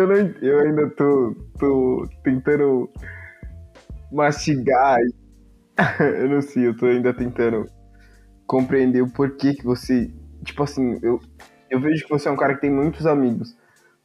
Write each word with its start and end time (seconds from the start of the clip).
ainda 0.00 0.06
não. 0.06 0.34
Eu 0.40 0.60
ainda 0.60 0.90
tô, 0.90 1.34
tô 1.58 2.08
tentando 2.22 2.90
mastigar. 4.12 4.98
eu 6.00 6.28
não 6.28 6.40
sei, 6.40 6.66
eu 6.66 6.76
tô 6.76 6.86
ainda 6.86 7.12
tentando 7.12 7.66
compreender 8.46 9.02
o 9.02 9.10
porquê 9.10 9.54
que 9.54 9.64
você. 9.64 10.10
Tipo 10.44 10.62
assim, 10.62 10.98
eu, 11.02 11.20
eu 11.70 11.80
vejo 11.80 12.04
que 12.04 12.10
você 12.10 12.28
é 12.28 12.30
um 12.30 12.36
cara 12.36 12.54
que 12.54 12.60
tem 12.60 12.70
muitos 12.70 13.06
amigos. 13.06 13.56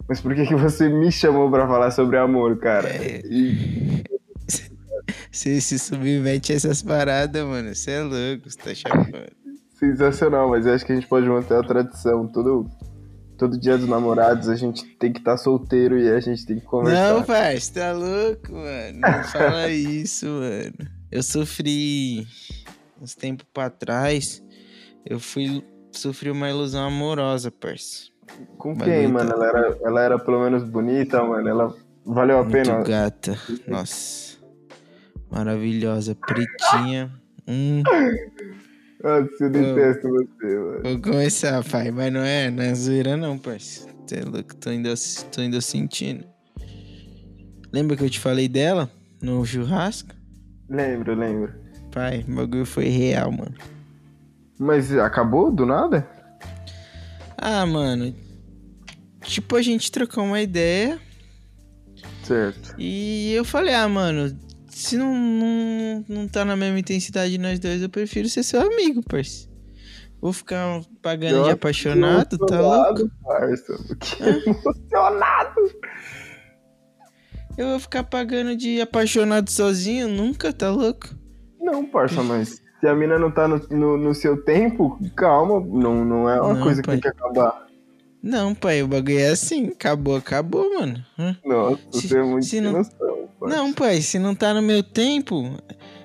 Mas 0.08 0.20
por 0.20 0.34
que, 0.36 0.46
que 0.46 0.56
você 0.56 0.90
me 0.90 1.12
chamou 1.12 1.50
pra 1.50 1.68
falar 1.68 1.92
sobre 1.92 2.18
amor, 2.18 2.58
cara? 2.58 2.90
É... 2.90 3.22
E... 3.26 4.04
Você 5.32 5.62
se 5.62 5.80
submete 5.80 6.52
a 6.52 6.56
essas 6.56 6.82
paradas, 6.82 7.46
mano. 7.46 7.74
Você 7.74 7.92
é 7.92 8.02
louco, 8.02 8.50
você 8.50 8.58
tá 8.58 8.76
chamando. 8.76 9.32
Sensacional, 9.76 10.50
mas 10.50 10.68
acho 10.68 10.86
que 10.86 10.92
a 10.92 10.96
gente 10.96 11.08
pode 11.08 11.28
manter 11.28 11.56
a 11.56 11.64
tradição. 11.64 12.28
Todo, 12.28 12.70
todo 13.42 13.58
dia 13.60 13.76
dos 13.76 13.90
namorados 13.90 14.48
a 14.48 14.56
gente 14.56 14.86
tem 14.98 15.12
que 15.12 15.18
estar 15.18 15.32
tá 15.32 15.38
solteiro 15.38 15.98
e 15.98 16.08
a 16.08 16.20
gente 16.20 16.46
tem 16.46 16.60
que 16.60 16.66
conversar. 16.66 17.14
Não, 17.16 17.24
pai, 17.24 17.60
você 17.60 17.74
tá 17.74 17.92
louco, 17.92 18.52
mano. 18.52 19.00
Não 19.00 19.24
fala 19.24 19.68
isso, 19.74 20.28
mano. 20.28 20.92
Eu 21.12 21.24
sofri 21.24 22.28
uns 23.02 23.16
tempos 23.16 23.48
pra 23.52 23.72
trás. 23.72 24.44
Eu 25.04 25.20
fui. 25.20 25.66
Sofri 25.92 26.30
uma 26.30 26.52
ilusão 26.52 26.86
amorosa, 26.86 27.50
parça. 27.50 28.12
Com 28.60 28.78
quem, 28.78 29.08
mano? 29.08 29.32
Ela 29.32 29.48
era, 29.48 29.80
ela 29.82 30.02
era 30.02 30.20
pelo 30.20 30.40
menos 30.44 30.64
bonita, 30.64 31.24
mano. 31.24 31.50
Ela 31.50 31.76
valeu 32.06 32.38
a 32.38 32.44
Muito 32.44 32.54
pena. 32.54 32.84
gata. 32.84 33.36
Nossa. 33.68 34.38
Maravilhosa. 35.32 36.14
Pretinha. 36.14 37.12
Hum. 37.48 37.82
Nossa, 39.04 39.30
eu 39.40 39.50
detesto 39.50 40.08
eu, 40.08 40.14
você, 40.14 40.60
mano. 40.60 40.84
Vou 40.84 41.02
começar, 41.02 41.64
pai. 41.64 41.92
Mas 41.92 42.14
não 42.14 42.22
é, 42.22 42.52
não 42.52 42.64
é 42.64 42.74
zoeira, 42.76 43.18
não, 43.18 43.38
parça. 43.38 43.88
Você 44.06 44.20
é 44.20 44.24
louco, 44.24 44.56
tô 44.56 44.70
ainda, 44.70 44.94
tô 45.32 45.42
ainda 45.42 45.62
sentindo. 45.62 46.26
Lembra 47.74 47.96
que 47.96 48.04
eu 48.04 48.10
te 48.10 48.20
falei 48.20 48.48
dela 48.48 48.90
no 49.22 49.46
churrasco? 49.46 50.14
Lembro, 50.70 51.16
lembro. 51.16 51.54
Pai, 51.92 52.26
o 52.28 52.36
bagulho 52.36 52.66
foi 52.66 52.90
real, 52.90 53.32
mano. 53.32 53.56
Mas 54.60 54.96
acabou 54.96 55.52
do 55.52 55.66
nada? 55.66 56.08
Ah, 57.38 57.66
mano. 57.66 58.14
Tipo, 59.24 59.56
a 59.56 59.62
gente 59.62 59.92
trocou 59.92 60.24
uma 60.24 60.42
ideia. 60.42 61.00
Certo. 62.24 62.76
E 62.78 63.34
eu 63.34 63.44
falei, 63.44 63.74
ah, 63.74 63.90
mano, 63.90 64.38
se 64.82 64.98
não, 64.98 65.14
não, 65.14 66.06
não 66.08 66.28
tá 66.28 66.44
na 66.44 66.56
mesma 66.56 66.80
intensidade 66.80 67.38
nós 67.38 67.60
dois, 67.60 67.82
eu 67.82 67.90
prefiro 67.90 68.28
ser 68.28 68.44
seu 68.44 68.62
amigo, 68.62 69.02
parceiro. 69.04 69.52
Vou 70.22 70.32
ficar 70.32 70.82
pagando 71.02 71.38
Nossa, 71.38 71.46
de 71.46 71.52
apaixonado, 71.52 72.38
tá 72.38 72.62
louco? 72.62 73.10
Parça, 73.24 73.76
que 74.00 74.24
emocionado! 74.50 75.62
Eu 77.58 77.70
vou 77.70 77.80
ficar 77.80 78.04
pagando 78.04 78.56
de 78.56 78.80
apaixonado 78.80 79.50
sozinho? 79.50 80.08
Nunca, 80.08 80.54
tá 80.54 80.70
louco? 80.70 81.10
Não, 81.60 81.86
parça, 81.86 82.24
mas 82.24 82.62
se 82.80 82.88
a 82.88 82.96
mina 82.96 83.18
não 83.18 83.32
tá 83.32 83.48
no, 83.48 83.60
no, 83.70 83.98
no, 83.98 84.14
seu 84.14 84.44
tempo, 84.44 85.00
calma, 85.16 85.60
não, 85.60 86.06
não 86.06 86.30
é 86.30 86.40
uma 86.40 86.54
não, 86.54 86.64
coisa 86.64 86.82
pai. 86.82 86.98
que 86.98 87.04
tem 87.04 87.12
que 87.12 87.18
acabar. 87.18 87.68
Não, 88.22 88.54
pai, 88.54 88.84
o 88.84 88.88
bagulho 88.88 89.20
é 89.20 89.30
assim, 89.30 89.68
acabou, 89.70 90.16
acabou, 90.16 90.80
mano. 90.80 91.04
Nossa, 91.44 91.82
se, 91.92 92.08
você 92.08 92.18
é 92.18 92.24
muito 92.24 92.46
se 92.46 92.62
não... 92.62 92.84
Não, 93.42 93.74
pai, 93.74 94.02
se 94.02 94.20
não 94.20 94.36
tá 94.36 94.54
no 94.54 94.62
meu 94.62 94.84
tempo, 94.84 95.58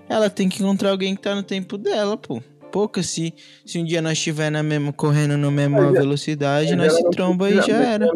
ela 0.08 0.30
tem 0.30 0.48
que 0.48 0.62
encontrar 0.62 0.90
alguém 0.90 1.14
que 1.14 1.22
tá 1.22 1.34
no 1.34 1.42
tempo 1.42 1.76
dela, 1.76 2.16
pô. 2.16 2.42
Pouca, 2.72 3.02
se, 3.02 3.32
se 3.64 3.78
um 3.78 3.84
dia 3.84 4.02
nós 4.02 4.18
estiver 4.18 4.50
na 4.50 4.62
mesma, 4.62 4.92
correndo 4.92 5.36
na 5.36 5.50
mesma 5.50 5.82
mas 5.82 5.92
velocidade, 5.92 6.74
nós 6.74 6.94
se 6.94 7.10
tromba 7.10 7.46
precisa, 7.46 7.66
e 7.66 7.70
já 7.70 7.82
era. 7.82 8.06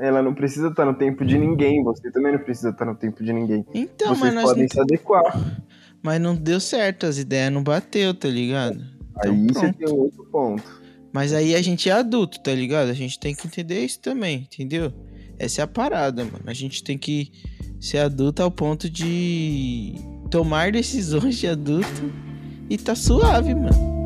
Ela 0.00 0.22
não 0.22 0.34
precisa 0.34 0.68
estar 0.68 0.84
tá 0.84 0.90
no 0.90 0.98
tempo 0.98 1.24
de 1.24 1.38
ninguém, 1.38 1.82
você 1.82 2.10
também 2.10 2.32
não 2.32 2.38
precisa 2.38 2.70
estar 2.70 2.84
tá 2.84 2.90
no 2.90 2.96
tempo 2.96 3.22
de 3.22 3.32
ninguém. 3.32 3.64
Então, 3.72 4.08
Vocês 4.08 4.20
mas 4.20 4.34
nós 4.34 4.44
podem 4.44 4.62
não... 4.64 4.68
se 4.68 4.80
adequar. 4.80 5.62
Mas 6.02 6.20
não 6.20 6.34
deu 6.34 6.60
certo, 6.60 7.06
as 7.06 7.18
ideias 7.18 7.52
não 7.52 7.62
bateu, 7.62 8.12
tá 8.12 8.28
ligado? 8.28 8.84
Então, 9.18 9.32
aí 9.32 9.46
você 9.46 9.72
tem 9.72 9.88
outro 9.88 10.24
ponto. 10.26 10.62
Mas 11.12 11.32
aí 11.32 11.54
a 11.54 11.62
gente 11.62 11.88
é 11.88 11.92
adulto, 11.92 12.40
tá 12.42 12.52
ligado? 12.52 12.90
A 12.90 12.94
gente 12.94 13.18
tem 13.18 13.34
que 13.34 13.46
entender 13.46 13.82
isso 13.84 13.98
também, 14.00 14.46
entendeu? 14.52 14.92
Essa 15.38 15.62
é 15.62 15.64
a 15.64 15.66
parada, 15.66 16.24
mano. 16.24 16.44
A 16.46 16.52
gente 16.52 16.84
tem 16.84 16.98
que 16.98 17.32
ser 17.80 17.98
adulto 17.98 18.42
ao 18.42 18.50
ponto 18.50 18.88
de 18.88 19.94
tomar 20.30 20.72
decisões 20.72 21.36
de 21.36 21.46
adulto 21.46 22.12
e 22.68 22.76
tá 22.76 22.94
suave, 22.94 23.54
mano. 23.54 23.96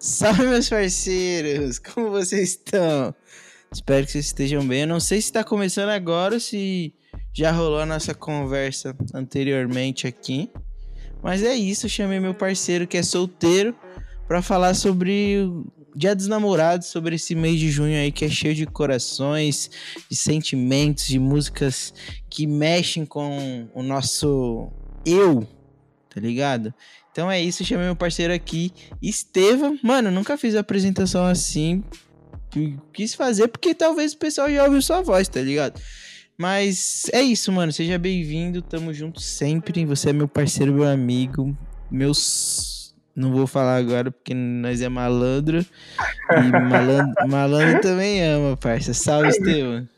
Salve, 0.00 0.46
meus 0.46 0.68
parceiros! 0.68 1.78
Como 1.78 2.10
vocês 2.10 2.50
estão? 2.50 3.14
Espero 3.72 4.06
que 4.06 4.12
vocês 4.12 4.26
estejam 4.26 4.66
bem. 4.66 4.82
Eu 4.82 4.86
não 4.86 5.00
sei 5.00 5.20
se 5.20 5.28
está 5.28 5.44
começando 5.44 5.90
agora 5.90 6.34
ou 6.34 6.40
se 6.40 6.94
já 7.38 7.52
rolou 7.52 7.78
a 7.78 7.86
nossa 7.86 8.12
conversa 8.12 8.96
anteriormente 9.14 10.08
aqui. 10.08 10.50
Mas 11.22 11.40
é 11.40 11.54
isso, 11.54 11.88
chamei 11.88 12.18
meu 12.18 12.34
parceiro 12.34 12.84
que 12.84 12.96
é 12.96 13.02
solteiro 13.02 13.76
para 14.26 14.42
falar 14.42 14.74
sobre 14.74 15.36
o 15.38 15.64
Dia 15.94 16.16
dos 16.16 16.26
Namorados, 16.26 16.88
sobre 16.88 17.14
esse 17.14 17.36
mês 17.36 17.60
de 17.60 17.70
junho 17.70 17.96
aí 17.96 18.10
que 18.10 18.24
é 18.24 18.28
cheio 18.28 18.56
de 18.56 18.66
corações, 18.66 19.70
de 20.10 20.16
sentimentos, 20.16 21.06
de 21.06 21.20
músicas 21.20 21.94
que 22.28 22.44
mexem 22.44 23.06
com 23.06 23.68
o 23.72 23.84
nosso 23.84 24.72
eu, 25.06 25.46
tá 26.12 26.20
ligado? 26.20 26.74
Então 27.12 27.30
é 27.30 27.40
isso, 27.40 27.64
chamei 27.64 27.84
meu 27.84 27.94
parceiro 27.94 28.32
aqui, 28.32 28.72
Estevam. 29.00 29.78
Mano, 29.80 30.10
nunca 30.10 30.36
fiz 30.36 30.56
apresentação 30.56 31.24
assim. 31.24 31.84
Quis 32.92 33.14
fazer 33.14 33.46
porque 33.46 33.76
talvez 33.76 34.12
o 34.12 34.18
pessoal 34.18 34.50
já 34.50 34.64
ouviu 34.64 34.82
sua 34.82 35.02
voz, 35.02 35.28
tá 35.28 35.40
ligado? 35.40 35.80
Mas 36.38 37.06
é 37.12 37.20
isso, 37.20 37.50
mano. 37.50 37.72
Seja 37.72 37.98
bem-vindo, 37.98 38.62
tamo 38.62 38.94
junto 38.94 39.20
sempre. 39.20 39.84
Você 39.84 40.10
é 40.10 40.12
meu 40.12 40.28
parceiro, 40.28 40.72
meu 40.72 40.88
amigo, 40.88 41.56
meus. 41.90 42.94
Não 43.14 43.32
vou 43.32 43.48
falar 43.48 43.76
agora 43.76 44.12
porque 44.12 44.32
nós 44.32 44.80
é 44.80 44.88
malandro. 44.88 45.58
E 46.30 46.50
malandro, 46.50 47.14
malandro 47.28 47.80
também 47.80 48.22
ama, 48.22 48.56
parça. 48.56 48.94
Salve, 48.94 49.28
Estevam. 49.28 49.88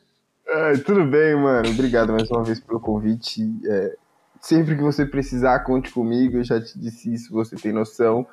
Ai, 0.48 0.78
tudo 0.78 1.04
bem, 1.04 1.36
mano. 1.36 1.68
Obrigado 1.68 2.12
mais 2.12 2.30
uma 2.30 2.42
vez 2.42 2.58
pelo 2.58 2.80
convite. 2.80 3.42
É, 3.66 3.96
Sempre 4.40 4.74
que 4.74 4.82
você 4.82 5.04
precisar, 5.04 5.60
conte 5.60 5.92
comigo. 5.92 6.38
Eu 6.38 6.44
já 6.44 6.60
te 6.60 6.78
disse 6.78 7.12
isso, 7.12 7.32
você 7.32 7.56
tem 7.56 7.72
noção. 7.72 8.26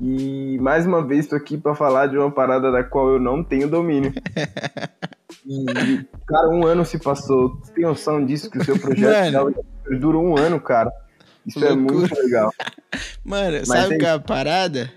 E 0.00 0.58
mais 0.60 0.86
uma 0.86 1.06
vez 1.06 1.26
estou 1.26 1.38
aqui 1.38 1.56
para 1.56 1.74
falar 1.74 2.08
de 2.08 2.18
uma 2.18 2.30
parada 2.30 2.72
da 2.72 2.82
qual 2.82 3.10
eu 3.10 3.20
não 3.20 3.44
tenho 3.44 3.68
domínio. 3.68 4.12
E, 5.46 6.06
cara, 6.26 6.48
um 6.48 6.66
ano 6.66 6.84
se 6.84 6.98
passou. 6.98 7.58
Você 7.62 7.72
tem 7.72 7.84
noção 7.84 8.24
disso? 8.24 8.50
Que 8.50 8.58
o 8.58 8.64
seu 8.64 8.78
projeto 8.78 9.54
dura 9.98 10.18
um 10.18 10.36
ano, 10.36 10.60
cara. 10.60 10.90
Isso 11.46 11.64
é 11.64 11.70
Loucura. 11.70 11.94
é 11.94 11.98
muito 11.98 12.14
legal. 12.14 12.52
Mano, 13.24 13.58
Mas 13.58 13.68
sabe 13.68 13.98
qual 13.98 14.10
é 14.10 14.14
a 14.14 14.20
parada? 14.20 14.92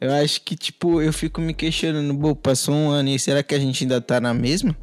Eu 0.00 0.12
acho 0.12 0.42
que, 0.42 0.56
tipo, 0.56 1.00
eu 1.00 1.12
fico 1.12 1.40
me 1.40 1.54
questionando, 1.54 2.18
pô, 2.18 2.34
passou 2.34 2.74
um 2.74 2.90
ano 2.90 3.08
e 3.08 3.18
será 3.18 3.42
que 3.42 3.54
a 3.54 3.58
gente 3.58 3.84
ainda 3.84 4.00
tá 4.00 4.20
na 4.20 4.34
mesma? 4.34 4.76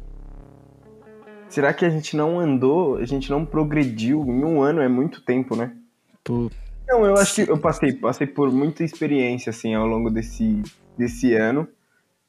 Será 1.48 1.72
que 1.72 1.84
a 1.84 1.90
gente 1.90 2.16
não 2.16 2.40
andou, 2.40 2.96
a 2.96 3.04
gente 3.04 3.30
não 3.30 3.44
progrediu 3.44 4.24
em 4.24 4.42
um 4.42 4.62
ano? 4.62 4.80
É 4.80 4.88
muito 4.88 5.20
tempo, 5.20 5.54
né? 5.54 5.70
Pô. 6.24 6.50
Não, 6.88 7.04
eu 7.04 7.14
acho 7.14 7.34
que 7.34 7.50
eu 7.50 7.58
passei, 7.58 7.92
passei 7.92 8.26
por 8.26 8.50
muita 8.50 8.82
experiência, 8.82 9.50
assim, 9.50 9.74
ao 9.74 9.86
longo 9.86 10.10
desse, 10.10 10.62
desse 10.96 11.34
ano, 11.34 11.68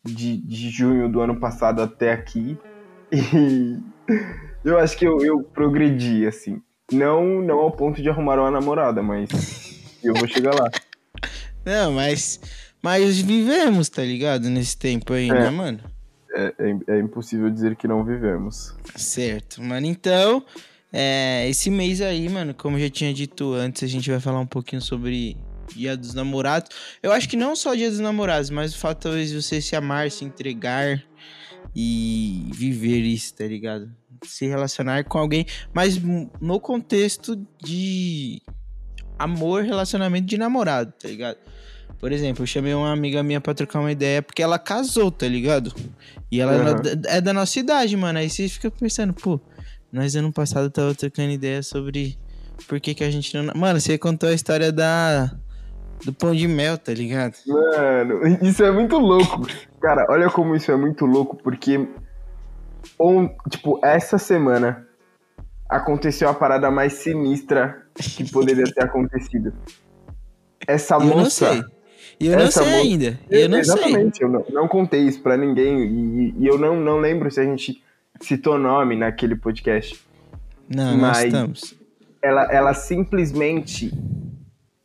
de, 0.03 0.38
de 0.38 0.69
junho 0.69 1.09
do 1.09 1.21
ano 1.21 1.39
passado 1.39 1.81
até 1.81 2.11
aqui. 2.11 2.57
E 3.11 3.77
eu 4.63 4.79
acho 4.79 4.97
que 4.97 5.05
eu, 5.05 5.23
eu 5.23 5.41
progredi, 5.41 6.25
assim. 6.25 6.61
Não, 6.91 7.41
não 7.41 7.59
ao 7.59 7.71
ponto 7.71 8.01
de 8.01 8.09
arrumar 8.09 8.39
uma 8.39 8.51
namorada, 8.51 9.01
mas 9.01 9.29
eu 10.03 10.13
vou 10.13 10.27
chegar 10.27 10.53
lá. 10.53 10.69
Não, 11.65 11.94
mas, 11.94 12.41
mas 12.81 13.21
vivemos, 13.21 13.88
tá 13.88 14.03
ligado? 14.03 14.50
Nesse 14.50 14.77
tempo 14.77 15.13
aí, 15.13 15.29
é. 15.29 15.33
né, 15.33 15.50
mano? 15.50 15.79
é, 16.33 16.53
é, 16.59 16.95
é, 16.95 17.00
impossível 17.00 17.50
dizer 17.50 17.75
que 17.75 17.88
não 17.88 18.03
vivemos. 18.03 18.75
Certo, 18.95 19.61
mano. 19.61 19.85
Então, 19.85 20.44
é, 20.91 21.47
esse 21.47 21.69
mês 21.69 22.01
aí, 22.01 22.27
mano, 22.27 22.53
como 22.53 22.77
eu 22.77 22.81
já 22.81 22.89
tinha 22.89 23.13
dito 23.13 23.53
antes, 23.53 23.83
a 23.83 23.88
gente 23.88 24.09
vai 24.09 24.19
falar 24.19 24.39
um 24.39 24.47
pouquinho 24.47 24.81
sobre 24.81 25.38
Dia 25.75 25.95
dos 25.95 26.13
Namorados. 26.13 26.69
Eu 27.01 27.12
acho 27.12 27.27
que 27.30 27.38
não 27.38 27.56
só 27.56 27.74
Dia 27.74 27.89
dos 27.89 28.00
Namorados, 28.00 28.50
mas 28.50 28.74
o 28.74 28.77
fato 28.77 29.04
talvez 29.04 29.31
você 29.31 29.62
se 29.62 29.75
amar, 29.75 30.10
se 30.12 30.25
entregar 30.25 31.04
e 31.75 32.50
viver 32.54 33.01
isso, 33.01 33.33
tá 33.36 33.45
ligado? 33.45 33.92
Se 34.25 34.45
relacionar 34.45 35.04
com 35.06 35.18
alguém, 35.18 35.45
mas 35.74 36.00
no 36.39 36.60
contexto 36.60 37.36
de 37.62 38.42
amor, 39.18 39.63
relacionamento 39.63 40.25
de 40.25 40.38
namorado, 40.38 40.94
tá 40.94 41.07
ligado? 41.07 41.38
Por 42.00 42.12
exemplo, 42.12 42.44
eu 42.44 42.48
chamei 42.48 42.74
uma 42.74 42.92
amiga 42.92 43.24
minha 43.24 43.39
pra 43.39 43.54
trocar 43.54 43.80
uma 43.80 43.92
ideia 43.92 44.21
porque 44.21 44.44
ela 44.44 44.60
casou, 44.60 45.10
tá 45.10 45.25
ligado? 45.27 45.74
E 46.30 46.42
ela 46.42 46.54
Aham. 46.54 46.81
é 47.07 47.21
da 47.21 47.31
nossa 47.31 47.57
idade, 47.60 47.95
mano. 47.95 48.19
Aí 48.19 48.30
você 48.30 48.50
fica 48.50 48.69
pensando, 48.69 49.13
pô, 49.13 49.39
nós 49.92 50.15
ano 50.15 50.31
passado 50.33 50.69
tava 50.69 50.94
trocando 50.94 51.31
ideia 51.31 51.63
sobre 51.63 52.18
por 52.68 52.80
que, 52.80 52.94
que 52.94 53.04
a 53.04 53.12
gente 53.12 53.33
não. 53.38 53.54
Mano, 53.56 53.80
você 53.80 53.98
contou 53.98 54.27
a 54.27 54.33
história 54.33 54.71
da. 54.71 55.33
Do 56.05 56.11
pão 56.13 56.33
de 56.35 56.47
mel, 56.47 56.77
tá 56.77 56.94
ligado? 56.94 57.35
Mano, 57.47 58.21
isso 58.41 58.63
é 58.63 58.71
muito 58.71 58.97
louco. 58.97 59.47
Cara, 59.81 60.05
olha 60.09 60.29
como 60.29 60.55
isso 60.55 60.71
é 60.71 60.75
muito 60.75 61.05
louco, 61.05 61.38
porque. 61.38 61.88
On, 63.00 63.29
tipo, 63.50 63.79
essa 63.83 64.17
semana 64.17 64.85
aconteceu 65.69 66.27
a 66.29 66.33
parada 66.33 66.69
mais 66.69 66.94
sinistra 66.94 67.81
que 67.95 68.29
poderia 68.31 68.65
ter 68.65 68.83
acontecido. 68.83 69.53
Essa 70.67 70.95
eu 70.95 71.00
não 71.01 71.17
moça. 71.19 71.53
sei. 71.53 71.63
E 72.19 72.27
eu 72.27 72.38
não 72.38 72.51
sei 72.51 72.63
moça- 72.65 72.75
ainda. 72.77 73.19
Eu 73.29 73.50
não 73.50 73.63
sei. 73.63 73.73
Exatamente, 73.73 74.21
eu 74.21 74.29
não, 74.29 74.45
não 74.50 74.67
contei 74.67 75.01
isso 75.01 75.21
pra 75.21 75.35
ninguém. 75.38 75.83
E, 75.85 76.35
e 76.39 76.47
eu 76.47 76.57
não, 76.57 76.79
não 76.79 77.00
lembro 77.00 77.31
se 77.31 77.39
a 77.39 77.44
gente 77.44 77.81
citou 78.21 78.57
nome 78.57 78.95
naquele 78.95 79.35
podcast. 79.35 80.00
Não, 80.69 80.91
nós 80.97 81.00
Mas- 81.17 81.23
estamos. 81.25 81.75
Ela, 82.21 82.44
ela 82.51 82.73
simplesmente 82.73 83.91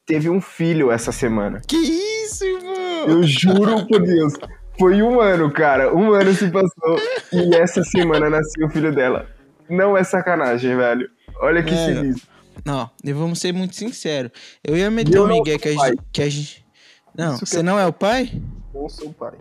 teve 0.08 0.28
um 0.30 0.40
filho 0.40 0.90
essa 0.90 1.12
semana. 1.12 1.60
Que 1.68 1.76
isso, 1.76 2.42
irmão? 2.44 3.06
Eu 3.06 3.22
juro 3.22 3.86
por 3.86 4.02
Deus. 4.02 4.32
Foi 4.78 5.02
um 5.02 5.20
ano, 5.20 5.50
cara. 5.52 5.94
Um 5.94 6.12
ano 6.12 6.32
se 6.34 6.50
passou 6.50 6.98
e 7.32 7.54
essa 7.54 7.84
semana 7.84 8.30
nasceu 8.30 8.66
o 8.66 8.70
filho 8.70 8.92
dela. 8.92 9.28
Não 9.68 9.96
é 9.96 10.02
sacanagem, 10.02 10.74
velho. 10.76 11.08
Olha 11.40 11.62
que 11.62 11.72
Mano, 11.72 12.00
sinistro. 12.00 12.28
Não, 12.64 12.90
e 13.04 13.12
vamos 13.12 13.38
ser 13.38 13.52
muito 13.52 13.76
sinceros. 13.76 14.32
Eu 14.64 14.76
ia 14.76 14.90
meter 14.90 15.16
Eu 15.16 15.24
o 15.24 15.28
Miguel 15.28 15.58
que 15.58 15.68
a, 15.68 15.72
gente, 15.72 16.02
que 16.10 16.22
a 16.22 16.28
gente. 16.28 16.64
Não, 17.16 17.34
Isso 17.34 17.46
você 17.46 17.58
eu- 17.58 17.62
não 17.62 17.78
é 17.78 17.86
o 17.86 17.92
pai? 17.92 18.32
Não 18.74 18.88
sou 18.88 19.12
pai. 19.12 19.34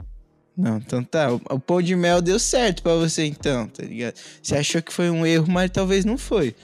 Não, 0.55 0.77
então 0.77 1.03
tá. 1.03 1.31
O, 1.31 1.41
o 1.51 1.59
pão 1.59 1.81
de 1.81 1.95
mel 1.95 2.21
deu 2.21 2.39
certo 2.39 2.81
pra 2.83 2.95
você 2.95 3.25
então, 3.25 3.67
tá 3.67 3.83
ligado? 3.83 4.15
Você 4.41 4.55
achou 4.57 4.81
que 4.81 4.91
foi 4.91 5.09
um 5.09 5.25
erro, 5.25 5.45
mas 5.47 5.69
talvez 5.71 6.03
não 6.03 6.17
foi. 6.17 6.55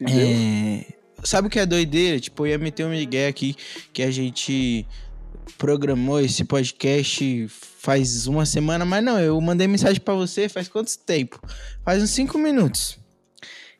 Entendeu? 0.00 0.26
É, 0.26 0.84
Sabe 1.24 1.48
o 1.48 1.50
que 1.50 1.58
é 1.58 1.66
doideira? 1.66 2.18
Tipo, 2.20 2.46
eu 2.46 2.50
ia 2.50 2.58
meter 2.58 2.84
um 2.86 2.90
Miguel 2.90 3.28
aqui 3.28 3.54
que 3.92 4.02
a 4.02 4.10
gente 4.10 4.86
programou 5.58 6.20
esse 6.20 6.44
podcast 6.44 7.46
faz 7.48 8.26
uma 8.26 8.46
semana, 8.46 8.84
mas 8.84 9.02
não, 9.04 9.18
eu 9.20 9.38
mandei 9.40 9.66
mensagem 9.66 10.00
pra 10.00 10.14
você 10.14 10.48
faz 10.48 10.68
quanto 10.68 10.96
tempo? 10.98 11.40
Faz 11.84 12.02
uns 12.02 12.10
cinco 12.10 12.38
minutos. 12.38 12.98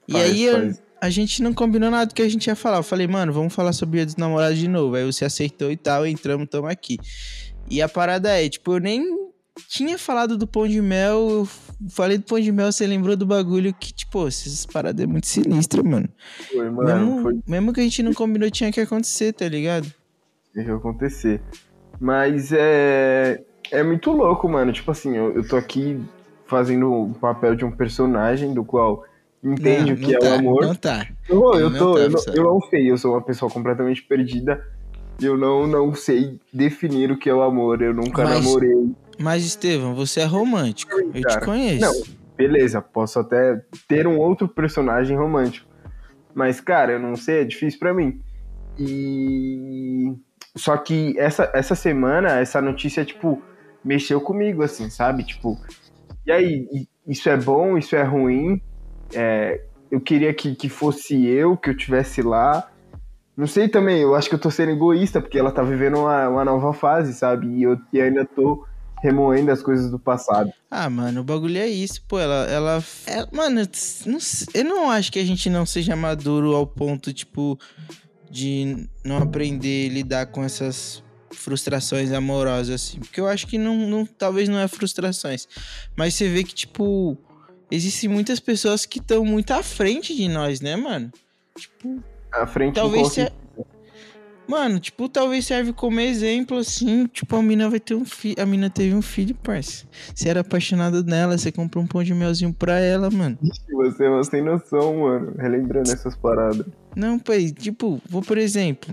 E 0.09 0.13
Faz, 0.13 0.25
aí 0.25 0.43
eu- 0.45 0.75
a 1.01 1.09
gente 1.09 1.43
não 1.43 1.55
combinou 1.55 1.91
nada 1.91 2.07
do 2.07 2.15
que 2.15 2.21
a 2.23 2.29
gente 2.29 2.47
ia 2.49 2.57
falar. 2.57 2.79
Eu 2.79 2.83
falei, 2.83 3.07
mano, 3.07 3.33
vamos 3.33 3.55
falar 3.55 3.73
sobre 3.73 3.99
dia 3.99 4.07
dos 4.07 4.17
namorados 4.17 4.59
de 4.59 4.69
novo. 4.69 4.95
Aí 4.97 5.05
você 5.05 5.25
aceitou 5.25 5.71
e 5.71 5.77
tal, 5.77 6.07
entramos, 6.07 6.47
tamo 6.51 6.67
aqui. 6.67 6.99
E 7.71 7.81
a 7.81 7.89
parada 7.89 8.29
é, 8.39 8.49
tipo, 8.49 8.75
eu 8.75 8.81
nem 8.81 9.03
tinha 9.71 9.97
falado 9.97 10.37
do 10.37 10.49
pão 10.49 10.67
de 10.67 10.83
mel. 10.83 11.31
Eu 11.31 11.49
falei 11.89 12.19
do 12.19 12.25
pão 12.25 12.41
de 12.41 12.51
mel, 12.51 12.73
você 12.73 12.85
lembrou 12.87 13.17
do 13.17 13.25
bagulho 13.25 13.73
que, 13.73 13.93
tipo, 13.93 14.27
essas 14.27 14.67
paradas 14.67 15.03
é 15.03 15.07
muito 15.07 15.29
sinistra, 15.29 15.81
mano. 15.81 16.09
Foi, 16.51 16.69
mano. 16.69 16.83
mesmo, 16.83 17.23
Foi 17.23 17.41
mesmo 17.47 17.73
que 17.73 17.81
a 17.81 17.85
gente 17.85 18.03
não 18.03 18.13
combinou, 18.13 18.51
tinha 18.51 18.73
que 18.73 18.81
acontecer, 18.81 19.33
tá 19.33 19.49
ligado? 19.49 19.87
deixa 20.53 20.75
acontecer. 20.75 21.41
Mas 22.01 22.51
é. 22.53 23.43
É 23.71 23.85
muito 23.85 24.11
louco, 24.11 24.49
mano. 24.49 24.73
Tipo 24.73 24.91
assim, 24.91 25.17
eu, 25.17 25.33
eu 25.33 25.47
tô 25.47 25.55
aqui 25.57 26.01
fazendo 26.49 26.93
o 26.93 27.15
papel 27.15 27.55
de 27.55 27.65
um 27.65 27.71
personagem 27.71 28.53
do 28.53 28.65
qual 28.65 29.05
entende 29.45 29.93
não, 29.93 29.95
o 29.95 29.97
que 29.97 30.17
é 30.17 30.19
tá, 30.19 30.31
o 30.31 30.35
amor. 30.35 30.67
Não 30.67 30.75
tá. 30.75 31.07
Eu, 31.29 31.55
eu, 31.55 31.71
Não 31.71 31.79
tô, 31.79 31.95
tá, 31.95 32.01
eu, 32.01 32.11
não, 32.11 32.21
eu 32.35 32.45
não 32.45 32.61
sei, 32.63 32.91
eu 32.91 32.99
sou 32.99 33.13
uma 33.13 33.23
pessoa 33.23 33.49
completamente 33.49 34.03
perdida. 34.03 34.61
Eu 35.21 35.37
não, 35.37 35.69
não 35.69 35.95
sei 35.95 36.41
definir 36.53 37.13
o 37.13 37.17
que 37.17 37.31
é 37.31 37.35
o 37.35 37.43
amor. 37.43 37.81
Eu 37.81 37.95
nunca 37.95 38.25
Mas- 38.25 38.45
namorei. 38.45 38.91
Mas, 39.21 39.45
Estevam, 39.45 39.95
você 39.95 40.21
é 40.21 40.25
romântico. 40.25 40.93
Eu 40.99 41.23
te 41.23 41.41
conheço. 41.41 41.81
não. 41.81 42.21
Beleza, 42.37 42.81
posso 42.81 43.19
até 43.19 43.63
ter 43.87 44.07
um 44.07 44.17
outro 44.17 44.49
personagem 44.49 45.15
romântico. 45.15 45.69
Mas, 46.35 46.59
cara, 46.59 46.93
eu 46.93 46.99
não 46.99 47.15
sei, 47.15 47.43
é 47.43 47.45
difícil 47.45 47.79
pra 47.79 47.93
mim. 47.93 48.19
E. 48.79 50.15
Só 50.57 50.75
que 50.79 51.15
essa, 51.19 51.51
essa 51.55 51.75
semana, 51.75 52.41
essa 52.41 52.63
notícia, 52.63 53.05
tipo, 53.05 53.43
mexeu 53.85 54.23
comigo, 54.23 54.63
assim, 54.63 54.89
sabe? 54.89 55.23
Tipo, 55.23 55.59
e 56.27 56.33
aí, 56.33 56.67
isso 57.07 57.29
é 57.29 57.37
bom, 57.37 57.77
isso 57.77 57.95
é 57.95 58.03
ruim? 58.03 58.61
É, 59.15 59.61
eu 59.91 60.01
queria 60.01 60.33
que, 60.33 60.55
que 60.55 60.69
fosse 60.71 61.27
eu, 61.27 61.59
que 61.59 61.69
eu 61.69 61.77
tivesse 61.77 62.23
lá. 62.23 62.71
Não 63.37 63.47
sei 63.47 63.69
também, 63.69 64.01
eu 64.01 64.15
acho 64.15 64.31
que 64.31 64.35
eu 64.35 64.41
tô 64.41 64.51
sendo 64.51 64.73
egoísta, 64.73 65.21
porque 65.21 65.39
ela 65.39 65.53
tá 65.53 65.63
vivendo 65.63 65.99
uma, 65.99 66.29
uma 66.29 66.45
nova 66.45 66.73
fase, 66.73 67.13
sabe? 67.13 67.47
E 67.49 67.63
eu 67.65 67.79
e 67.93 68.01
ainda 68.01 68.25
tô 68.25 68.65
remoendo 69.03 69.51
as 69.51 69.63
coisas 69.63 69.91
do 69.91 69.99
passado. 69.99 70.53
Ah, 70.71 70.89
mano, 70.89 71.21
o 71.21 71.25
bagulho 71.25 71.59
é 71.59 71.67
isso, 71.67 72.03
pô. 72.07 72.19
Ela. 72.19 72.47
ela, 72.47 72.85
é- 73.07 73.27
mano, 73.35 73.63
não 74.07 74.19
eu 74.55 74.65
não 74.65 74.91
acho 74.91 75.11
que 75.11 75.19
a 75.19 75.25
gente 75.25 75.49
não 75.51 75.65
seja 75.67 75.97
maduro 75.97 76.55
ao 76.55 76.67
ponto, 76.67 77.13
tipo, 77.13 77.59
de 78.31 78.87
não 79.05 79.19
aprender 79.19 79.91
a 79.91 79.95
lidar 79.95 80.27
com 80.27 80.45
essas 80.45 81.03
frustrações 81.33 82.13
amorosas, 82.13 82.75
assim. 82.83 82.99
Porque 83.01 83.21
eu 83.21 83.27
acho 83.27 83.47
que 83.47 83.59
não, 83.59 83.77
não 83.89 84.07
talvez 84.07 84.49
não 84.49 84.59
é 84.59 84.69
frustrações. 84.69 85.49
Mas 85.97 86.15
você 86.15 86.29
vê 86.29 86.45
que, 86.45 86.55
tipo, 86.55 87.17
existem 87.71 88.09
muitas 88.09 88.39
pessoas 88.39 88.85
que 88.85 88.99
estão 88.99 89.25
muito 89.25 89.51
à 89.53 89.63
frente 89.63 90.15
de 90.15 90.29
nós, 90.29 90.61
né, 90.61 90.77
mano? 90.77 91.11
Tipo, 91.57 92.03
À 92.33 92.47
frente 92.47 92.75
talvez 92.75 93.15
do. 93.15 93.33
Mano, 94.51 94.81
tipo, 94.81 95.09
talvez 95.09 95.47
serve 95.47 95.73
como 95.73 96.01
exemplo, 96.01 96.59
assim, 96.59 97.07
tipo, 97.07 97.37
a 97.37 97.41
mina 97.41 97.71
vai 97.71 97.79
ter 97.79 97.95
um 97.95 98.05
filho, 98.05 98.35
a 98.43 98.45
mina 98.45 98.69
teve 98.69 98.93
um 98.97 99.01
filho, 99.01 99.33
parça. 99.33 99.87
Você 100.13 100.29
era 100.29 100.41
apaixonado 100.41 101.05
nela, 101.05 101.39
você 101.39 101.53
comprou 101.53 101.85
um 101.85 101.87
pão 101.87 102.03
de 102.03 102.13
melzinho 102.13 102.53
pra 102.53 102.81
ela, 102.81 103.09
mano. 103.13 103.39
Você 103.71 104.05
é 104.05 104.23
sem 104.25 104.43
noção, 104.43 105.03
mano. 105.03 105.35
Relembrando 105.39 105.93
essas 105.93 106.17
paradas. 106.17 106.67
Não, 106.97 107.17
pai, 107.17 107.53
tipo, 107.53 108.03
vou 108.09 108.23
por 108.23 108.39
exemplo, 108.39 108.93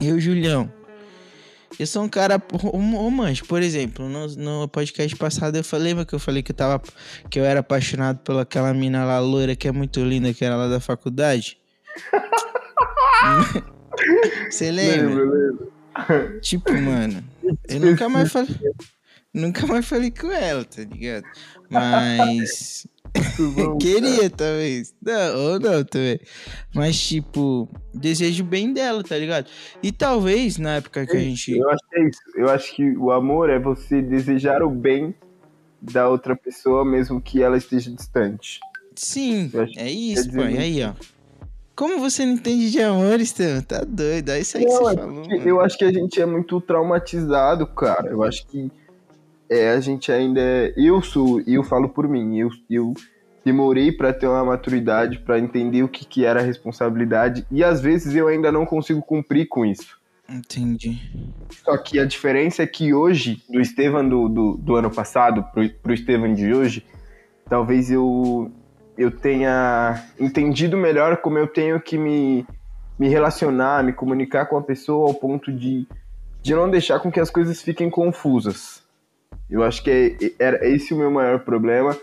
eu, 0.00 0.18
Julião, 0.18 0.68
eu 1.78 1.86
sou 1.86 2.02
um 2.02 2.08
cara 2.08 2.42
rom- 2.52 2.96
romântico, 2.96 3.46
por 3.46 3.62
exemplo, 3.62 4.08
no, 4.08 4.26
no 4.34 4.68
podcast 4.68 5.14
passado 5.14 5.54
eu 5.54 5.62
falei, 5.62 5.90
lembra 5.92 6.04
que 6.04 6.16
eu 6.16 6.18
falei 6.18 6.42
que 6.42 6.50
eu 6.50 6.56
tava, 6.56 6.82
que 7.30 7.38
eu 7.38 7.44
era 7.44 7.60
apaixonado 7.60 8.18
pela 8.24 8.42
aquela 8.42 8.74
mina 8.74 9.04
lá 9.04 9.20
loira 9.20 9.54
que 9.54 9.68
é 9.68 9.72
muito 9.72 10.02
linda, 10.04 10.34
que 10.34 10.44
era 10.44 10.56
lá 10.56 10.66
da 10.66 10.80
faculdade? 10.80 11.58
Você 14.50 14.70
lembra? 14.70 15.08
Lembro, 15.08 15.30
lembro. 15.30 15.72
Tipo, 16.40 16.72
mano, 16.72 17.24
eu 17.68 17.80
nunca 17.80 18.08
mais 18.08 18.30
falei. 18.30 18.56
Nunca 19.32 19.66
mais 19.66 19.86
falei 19.86 20.10
com 20.10 20.32
ela, 20.32 20.64
tá 20.64 20.82
ligado? 20.82 21.24
Mas. 21.70 22.86
Bom, 23.54 23.78
Queria, 23.78 24.28
talvez. 24.30 24.94
Não, 25.02 25.36
ou 25.36 25.60
não 25.60 25.84
também. 25.84 26.20
Mas, 26.74 27.00
tipo, 27.00 27.68
desejo 27.94 28.44
bem 28.44 28.72
dela, 28.72 29.02
tá 29.02 29.16
ligado? 29.16 29.48
E 29.82 29.92
talvez, 29.92 30.58
na 30.58 30.76
época 30.76 31.06
que 31.06 31.16
a 31.16 31.20
gente. 31.20 31.56
Eu 31.56 31.68
acho 31.70 31.82
que 31.88 31.98
é 31.98 32.08
isso. 32.08 32.20
Eu 32.36 32.50
acho 32.50 32.74
que 32.74 32.96
o 32.96 33.10
amor 33.10 33.50
é 33.50 33.58
você 33.58 34.02
desejar 34.02 34.62
o 34.62 34.70
bem 34.70 35.14
da 35.80 36.08
outra 36.08 36.34
pessoa, 36.36 36.84
mesmo 36.84 37.20
que 37.20 37.42
ela 37.42 37.56
esteja 37.56 37.90
distante. 37.90 38.60
Sim, 38.94 39.50
é 39.76 39.90
isso, 39.90 40.30
pô. 40.32 40.42
E 40.42 40.58
aí, 40.58 40.82
ó. 40.82 40.92
Como 41.78 42.00
você 42.00 42.26
não 42.26 42.32
entende 42.32 42.72
de 42.72 42.82
amor, 42.82 43.20
Estevam? 43.20 43.62
Tá 43.62 43.84
doido. 43.86 44.30
É 44.30 44.40
isso 44.40 44.56
aí 44.56 44.64
que 44.64 44.68
Não, 44.68 44.78
você 44.78 44.94
é 44.94 44.96
falou. 44.96 45.14
mano. 45.14 45.48
Eu 45.48 45.60
acho 45.60 45.78
que 45.78 45.84
a 45.84 45.92
gente 45.92 46.20
é 46.20 46.26
muito 46.26 46.60
traumatizado, 46.60 47.64
cara. 47.68 48.08
Eu 48.08 48.24
acho 48.24 48.44
que 48.48 48.68
é, 49.48 49.70
a 49.70 49.78
gente 49.78 50.10
ainda 50.10 50.40
é. 50.40 50.74
Eu 50.76 51.00
sou, 51.00 51.40
eu 51.46 51.62
falo 51.62 51.88
por 51.88 52.08
mim, 52.08 52.36
eu, 52.36 52.50
eu 52.68 52.94
demorei 53.44 53.92
pra 53.92 54.12
ter 54.12 54.26
uma 54.26 54.44
maturidade, 54.44 55.20
pra 55.20 55.38
entender 55.38 55.84
o 55.84 55.88
que, 55.88 56.04
que 56.04 56.24
era 56.24 56.40
a 56.40 56.42
responsabilidade, 56.42 57.46
e 57.48 57.62
às 57.62 57.80
vezes 57.80 58.12
eu 58.12 58.26
ainda 58.26 58.50
não 58.50 58.66
consigo 58.66 59.00
cumprir 59.00 59.46
com 59.46 59.64
isso. 59.64 59.96
Entendi. 60.28 61.00
Só 61.64 61.76
que 61.78 62.00
a 62.00 62.04
diferença 62.04 62.60
é 62.60 62.66
que 62.66 62.92
hoje, 62.92 63.40
do 63.48 63.60
Estevam 63.60 64.06
do, 64.06 64.28
do, 64.28 64.56
do 64.56 64.74
ano 64.74 64.90
passado 64.90 65.44
pro, 65.54 65.70
pro 65.74 65.94
Estevam 65.94 66.34
de 66.34 66.52
hoje, 66.52 66.84
talvez 67.48 67.88
eu, 67.88 68.50
eu 68.98 69.12
tenha 69.12 70.04
entendido 70.18 70.76
melhor 70.76 71.18
como 71.18 71.38
eu 71.38 71.46
tenho 71.46 71.80
que 71.80 71.96
me, 71.96 72.44
me 72.98 73.08
relacionar, 73.08 73.84
me 73.84 73.92
comunicar 73.92 74.46
com 74.46 74.56
a 74.56 74.62
pessoa 74.62 75.06
ao 75.06 75.14
ponto 75.14 75.52
de, 75.52 75.86
de 76.42 76.52
não 76.52 76.68
deixar 76.68 76.98
com 76.98 77.10
que 77.10 77.20
as 77.20 77.30
coisas 77.30 77.62
fiquem 77.62 77.88
confusas. 77.88 78.82
Eu 79.48 79.62
acho 79.62 79.84
que 79.84 80.16
é, 80.20 80.44
era 80.44 80.68
esse 80.68 80.92
o 80.92 80.96
meu 80.96 81.12
maior 81.12 81.38
problema. 81.38 81.96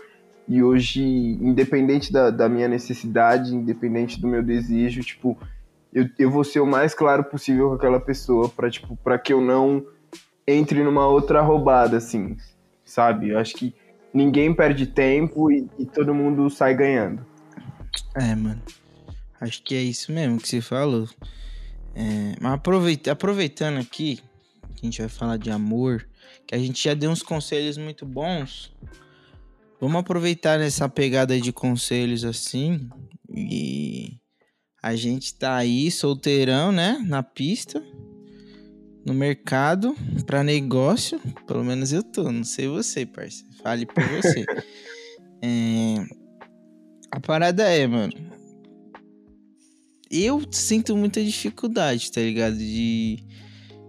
E 0.48 0.62
hoje, 0.62 1.02
independente 1.02 2.10
da, 2.10 2.30
da 2.30 2.48
minha 2.48 2.66
necessidade, 2.66 3.54
independente 3.54 4.18
do 4.18 4.26
meu 4.26 4.42
desejo, 4.42 5.02
tipo, 5.02 5.36
eu, 5.92 6.08
eu 6.18 6.30
vou 6.30 6.44
ser 6.44 6.60
o 6.60 6.66
mais 6.66 6.94
claro 6.94 7.24
possível 7.24 7.68
com 7.68 7.74
aquela 7.74 8.00
pessoa 8.00 8.48
pra, 8.48 8.70
tipo, 8.70 8.96
pra 8.96 9.18
que 9.18 9.34
eu 9.34 9.40
não 9.40 9.84
entre 10.46 10.82
numa 10.82 11.06
outra 11.06 11.42
roubada, 11.42 11.98
assim, 11.98 12.36
sabe? 12.84 13.30
Eu 13.30 13.38
acho 13.38 13.54
que 13.54 13.74
ninguém 14.16 14.54
perde 14.54 14.86
tempo 14.86 15.50
e, 15.50 15.68
e 15.78 15.84
todo 15.84 16.14
mundo 16.14 16.48
sai 16.48 16.74
ganhando. 16.74 17.24
É, 18.14 18.34
mano. 18.34 18.62
Acho 19.38 19.62
que 19.62 19.74
é 19.74 19.82
isso 19.82 20.10
mesmo 20.10 20.40
que 20.40 20.48
você 20.48 20.62
falou. 20.62 21.06
É, 21.94 22.34
mas 22.40 22.54
aproveita, 22.54 23.12
aproveitando 23.12 23.78
aqui, 23.78 24.16
que 24.74 24.82
a 24.82 24.84
gente 24.86 25.00
vai 25.00 25.08
falar 25.10 25.36
de 25.36 25.50
amor, 25.50 26.08
que 26.46 26.54
a 26.54 26.58
gente 26.58 26.82
já 26.82 26.94
deu 26.94 27.10
uns 27.10 27.22
conselhos 27.22 27.76
muito 27.76 28.06
bons. 28.06 28.74
Vamos 29.78 29.96
aproveitar 29.96 30.58
nessa 30.58 30.88
pegada 30.88 31.38
de 31.38 31.52
conselhos 31.52 32.24
assim. 32.24 32.88
E 33.28 34.16
a 34.82 34.96
gente 34.96 35.34
tá 35.34 35.56
aí 35.56 35.90
solteirão, 35.90 36.72
né? 36.72 37.04
Na 37.06 37.22
pista, 37.22 37.82
no 39.06 39.14
mercado, 39.14 39.94
para 40.26 40.42
negócio. 40.42 41.20
Pelo 41.46 41.64
menos 41.64 41.92
eu 41.92 42.02
tô, 42.02 42.30
não 42.30 42.44
sei 42.44 42.68
você, 42.68 43.06
parceiro. 43.06 43.54
Fale 43.62 43.86
por 43.86 44.04
você. 44.04 44.44
é... 45.40 45.94
A 47.10 47.20
parada 47.20 47.62
é, 47.62 47.86
mano 47.86 48.12
eu 50.10 50.42
sinto 50.50 50.96
muita 50.96 51.22
dificuldade, 51.22 52.10
tá 52.10 52.20
ligado? 52.20 52.56
De 52.56 53.18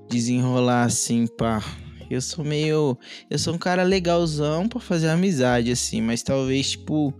desenrolar 0.09 0.83
assim, 0.83 1.27
pá. 1.27 1.63
Eu 2.09 2.21
sou 2.21 2.43
meio. 2.43 2.97
Eu 3.29 3.37
sou 3.37 3.53
um 3.53 3.57
cara 3.57 3.83
legalzão 3.83 4.67
pra 4.67 4.79
fazer 4.79 5.09
amizade, 5.09 5.71
assim, 5.71 6.01
mas 6.01 6.23
talvez, 6.23 6.71
tipo. 6.71 7.13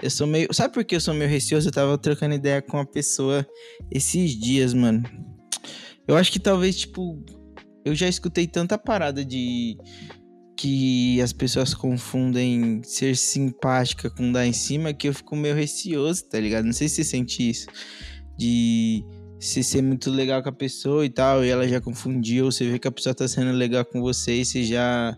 Eu 0.00 0.10
sou 0.10 0.26
meio. 0.26 0.48
Sabe 0.52 0.72
por 0.72 0.84
que 0.84 0.94
eu 0.94 1.00
sou 1.00 1.12
meio 1.12 1.28
receoso? 1.28 1.68
Eu 1.68 1.72
tava 1.72 1.98
trocando 1.98 2.34
ideia 2.34 2.62
com 2.62 2.76
uma 2.76 2.86
pessoa 2.86 3.46
esses 3.90 4.38
dias, 4.38 4.72
mano. 4.72 5.02
Eu 6.06 6.16
acho 6.16 6.30
que 6.30 6.38
talvez, 6.38 6.76
tipo. 6.78 7.20
Eu 7.84 7.94
já 7.94 8.08
escutei 8.08 8.46
tanta 8.46 8.78
parada 8.78 9.24
de. 9.24 9.76
Que 10.56 11.20
as 11.22 11.32
pessoas 11.32 11.72
confundem 11.72 12.82
ser 12.82 13.16
simpática 13.16 14.10
com 14.10 14.32
dar 14.32 14.44
em 14.44 14.52
cima 14.52 14.92
que 14.92 15.08
eu 15.08 15.14
fico 15.14 15.36
meio 15.36 15.54
receoso, 15.54 16.28
tá 16.28 16.40
ligado? 16.40 16.64
Não 16.64 16.72
sei 16.72 16.88
se 16.88 16.96
você 16.96 17.04
sente 17.04 17.48
isso 17.48 17.68
de 18.36 19.04
se 19.40 19.62
ser 19.62 19.82
muito 19.82 20.10
legal 20.10 20.42
com 20.42 20.48
a 20.48 20.52
pessoa 20.52 21.04
e 21.04 21.10
tal, 21.10 21.44
e 21.44 21.48
ela 21.48 21.66
já 21.66 21.80
confundiu, 21.80 22.46
você 22.46 22.68
vê 22.68 22.78
que 22.78 22.88
a 22.88 22.92
pessoa 22.92 23.14
tá 23.14 23.26
sendo 23.26 23.52
legal 23.52 23.84
com 23.84 24.00
você 24.00 24.40
e 24.40 24.44
você 24.44 24.62
já 24.62 25.16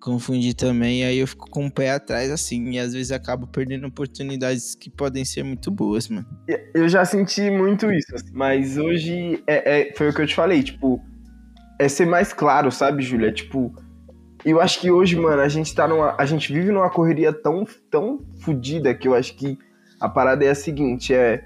confundir 0.00 0.54
também, 0.54 1.04
aí 1.04 1.18
eu 1.18 1.26
fico 1.26 1.50
com 1.50 1.66
o 1.66 1.70
pé 1.70 1.90
atrás 1.90 2.30
assim, 2.30 2.70
e 2.70 2.78
às 2.78 2.92
vezes 2.92 3.10
acabo 3.10 3.46
perdendo 3.46 3.86
oportunidades 3.88 4.74
que 4.74 4.88
podem 4.88 5.24
ser 5.24 5.42
muito 5.42 5.70
boas, 5.70 6.08
mano. 6.08 6.26
Eu 6.74 6.88
já 6.88 7.04
senti 7.04 7.50
muito 7.50 7.90
isso, 7.90 8.14
assim, 8.14 8.30
mas 8.32 8.78
hoje 8.78 9.42
é, 9.46 9.80
é, 9.80 9.94
foi 9.94 10.08
o 10.08 10.14
que 10.14 10.22
eu 10.22 10.26
te 10.26 10.34
falei, 10.34 10.62
tipo, 10.62 11.02
é 11.78 11.88
ser 11.88 12.06
mais 12.06 12.32
claro, 12.32 12.70
sabe, 12.70 13.02
Júlia? 13.02 13.32
Tipo, 13.32 13.74
eu 14.44 14.60
acho 14.60 14.80
que 14.80 14.90
hoje, 14.90 15.16
mano, 15.16 15.42
a 15.42 15.48
gente 15.48 15.74
tá 15.74 15.86
numa. 15.86 16.14
A 16.18 16.24
gente 16.24 16.52
vive 16.52 16.70
numa 16.70 16.90
correria 16.90 17.32
tão, 17.32 17.64
tão 17.90 18.20
fodida 18.40 18.94
que 18.94 19.08
eu 19.08 19.14
acho 19.14 19.36
que 19.36 19.58
a 20.00 20.08
parada 20.08 20.44
é 20.44 20.50
a 20.50 20.54
seguinte, 20.54 21.14
é 21.14 21.42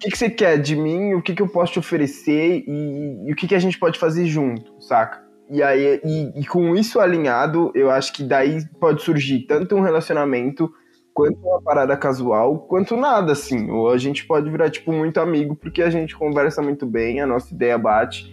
que, 0.00 0.10
que 0.10 0.16
você 0.18 0.30
quer 0.30 0.58
de 0.58 0.74
mim, 0.74 1.14
o 1.14 1.22
que, 1.22 1.34
que 1.34 1.42
eu 1.42 1.48
posso 1.48 1.74
te 1.74 1.78
oferecer 1.78 2.64
e, 2.66 3.28
e 3.28 3.32
o 3.32 3.36
que, 3.36 3.46
que 3.46 3.54
a 3.54 3.58
gente 3.58 3.78
pode 3.78 3.98
fazer 3.98 4.24
junto, 4.26 4.80
saca? 4.80 5.22
E 5.50 5.62
aí, 5.62 6.00
e, 6.02 6.40
e, 6.40 6.46
com 6.46 6.74
isso 6.74 6.98
alinhado, 6.98 7.70
eu 7.74 7.90
acho 7.90 8.12
que 8.12 8.22
daí 8.22 8.64
pode 8.80 9.02
surgir 9.02 9.40
tanto 9.40 9.76
um 9.76 9.80
relacionamento, 9.80 10.72
quanto 11.12 11.38
uma 11.40 11.60
parada 11.60 11.96
casual, 11.96 12.60
quanto 12.60 12.96
nada, 12.96 13.32
assim. 13.32 13.68
Ou 13.70 13.90
a 13.90 13.98
gente 13.98 14.26
pode 14.26 14.48
virar, 14.48 14.70
tipo, 14.70 14.92
muito 14.92 15.18
amigo, 15.20 15.56
porque 15.56 15.82
a 15.82 15.90
gente 15.90 16.16
conversa 16.16 16.62
muito 16.62 16.86
bem, 16.86 17.20
a 17.20 17.26
nossa 17.26 17.52
ideia 17.52 17.76
bate, 17.76 18.32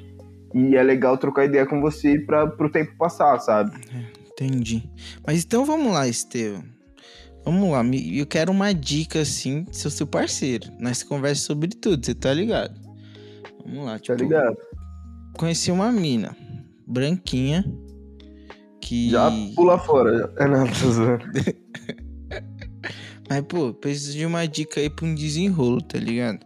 e 0.54 0.76
é 0.76 0.84
legal 0.84 1.18
trocar 1.18 1.46
ideia 1.46 1.66
com 1.66 1.82
você 1.82 2.20
para 2.20 2.48
pro 2.48 2.72
tempo 2.72 2.96
passar, 2.98 3.40
sabe? 3.40 3.72
Entendi. 4.32 4.90
Mas 5.26 5.44
então 5.44 5.66
vamos 5.66 5.92
lá, 5.92 6.08
Estevam. 6.08 6.64
Vamos 7.44 7.72
lá, 7.72 7.82
eu 8.14 8.26
quero 8.26 8.52
uma 8.52 8.74
dica 8.74 9.22
assim, 9.22 9.66
sou 9.72 9.90
seu 9.90 10.06
parceiro. 10.06 10.70
Nós 10.80 11.02
conversa 11.02 11.44
sobre 11.44 11.70
tudo, 11.70 12.06
você 12.06 12.14
tá 12.14 12.34
ligado? 12.34 12.78
Vamos 13.66 13.86
lá, 13.86 13.98
tipo. 13.98 14.18
Tá 14.18 14.24
ligado? 14.24 14.58
Conheci 15.38 15.72
uma 15.72 15.92
mina, 15.92 16.36
branquinha, 16.86 17.64
que. 18.82 19.10
Já 19.12 19.32
pula 19.56 19.78
fora. 19.80 20.34
É 20.38 20.46
nada, 20.46 20.70
Mas, 23.30 23.42
pô, 23.42 23.74
preciso 23.74 24.18
de 24.18 24.26
uma 24.26 24.46
dica 24.48 24.80
aí 24.80 24.90
pra 24.90 25.06
um 25.06 25.14
desenrolo, 25.14 25.82
tá 25.82 25.98
ligado? 25.98 26.46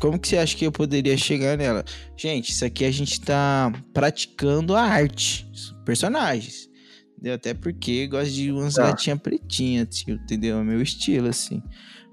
Como 0.00 0.18
que 0.18 0.28
você 0.28 0.38
acha 0.38 0.56
que 0.56 0.66
eu 0.66 0.72
poderia 0.72 1.16
chegar 1.16 1.56
nela? 1.56 1.84
Gente, 2.16 2.50
isso 2.50 2.64
aqui 2.64 2.84
a 2.84 2.90
gente 2.90 3.20
tá 3.20 3.72
praticando 3.92 4.74
a 4.74 4.82
arte, 4.82 5.46
personagens. 5.84 6.68
Entendeu? 7.12 7.34
Até 7.34 7.52
porque 7.52 8.06
gosto 8.06 8.32
de 8.32 8.52
umas 8.52 8.74
tá. 8.74 8.90
gatinhas 8.90 9.18
pretinhas, 9.18 9.88
tio, 9.90 10.14
entendeu? 10.14 10.58
É 10.58 10.64
meu 10.64 10.80
estilo, 10.80 11.28
assim. 11.28 11.62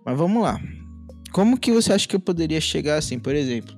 Mas 0.06 0.18
vamos 0.18 0.42
lá. 0.42 0.60
Como 1.32 1.60
que 1.60 1.72
você 1.72 1.94
acha 1.94 2.08
que 2.08 2.16
eu 2.16 2.20
poderia 2.20 2.60
chegar 2.60 2.98
assim, 2.98 3.20
por 3.20 3.36
exemplo? 3.36 3.76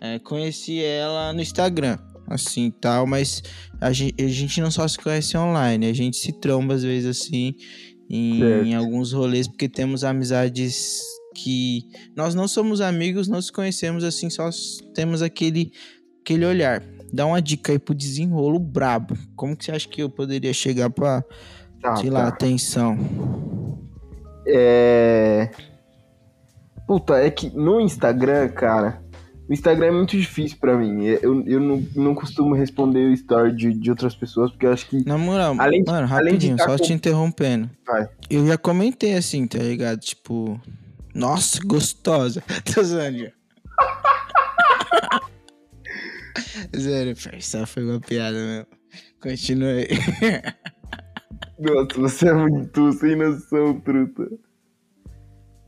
É, 0.00 0.18
conheci 0.18 0.82
ela 0.82 1.32
no 1.32 1.40
Instagram, 1.40 1.98
assim 2.26 2.70
tal, 2.70 3.06
mas 3.06 3.42
a 3.80 3.92
gente, 3.92 4.22
a 4.22 4.28
gente 4.28 4.60
não 4.60 4.70
só 4.70 4.86
se 4.88 4.98
conhece 4.98 5.36
online, 5.36 5.86
a 5.86 5.92
gente 5.92 6.16
se 6.16 6.32
tromba 6.32 6.74
às 6.74 6.82
vezes 6.82 7.08
assim 7.08 7.54
em, 8.10 8.42
em 8.42 8.74
alguns 8.74 9.12
rolês, 9.12 9.46
porque 9.46 9.68
temos 9.68 10.02
amizades 10.02 11.00
que 11.34 11.88
nós 12.16 12.34
não 12.34 12.46
somos 12.46 12.80
amigos, 12.80 13.28
não 13.28 13.42
se 13.42 13.52
conhecemos 13.52 14.04
assim, 14.04 14.30
só 14.30 14.48
temos 14.94 15.20
aquele, 15.20 15.72
aquele 16.22 16.46
olhar 16.46 16.82
dá 17.14 17.24
uma 17.24 17.40
dica 17.40 17.72
aí 17.72 17.78
pro 17.78 17.94
desenrolo 17.94 18.58
brabo. 18.58 19.16
Como 19.36 19.56
que 19.56 19.64
você 19.64 19.72
acha 19.72 19.88
que 19.88 20.02
eu 20.02 20.10
poderia 20.10 20.52
chegar 20.52 20.90
pra, 20.90 21.22
tá, 21.80 21.96
sei 21.96 22.10
tá. 22.10 22.18
lá, 22.18 22.28
atenção? 22.28 22.98
É. 24.46 25.50
Puta, 26.86 27.16
é 27.16 27.30
que 27.30 27.48
no 27.56 27.80
Instagram, 27.80 28.48
cara, 28.48 29.00
o 29.48 29.52
Instagram 29.52 29.86
é 29.86 29.90
muito 29.92 30.18
difícil 30.18 30.58
para 30.60 30.76
mim. 30.76 31.04
Eu, 31.04 31.42
eu 31.46 31.60
não, 31.60 31.82
não 31.94 32.14
costumo 32.14 32.54
responder 32.54 33.06
o 33.06 33.12
story 33.12 33.54
de, 33.54 33.72
de 33.72 33.90
outras 33.90 34.14
pessoas, 34.14 34.50
porque 34.50 34.66
eu 34.66 34.72
acho 34.72 34.86
que. 34.88 35.06
Na 35.06 35.16
moral, 35.16 35.54
além 35.58 35.82
de, 35.82 35.90
mano, 35.90 36.06
rapidinho, 36.06 36.58
só 36.58 36.76
com... 36.76 36.76
te 36.76 36.92
interrompendo. 36.92 37.70
Vai. 37.86 38.08
Eu 38.28 38.46
já 38.46 38.58
comentei 38.58 39.14
assim, 39.14 39.46
tá 39.46 39.58
ligado? 39.58 40.00
Tipo, 40.00 40.60
nossa, 41.14 41.60
gostosa. 41.64 42.42
Zoando. 42.82 43.32
Sério, 46.74 47.14
só 47.40 47.66
foi 47.66 47.84
uma 47.84 48.00
piada 48.00 48.36
mesmo. 48.36 48.66
Continua 49.20 49.70
aí. 49.70 49.88
Nossa, 51.58 52.00
você 52.00 52.28
é 52.28 52.32
muito 52.32 52.92
sem 52.92 53.16
noção, 53.16 53.80
truta. 53.80 54.28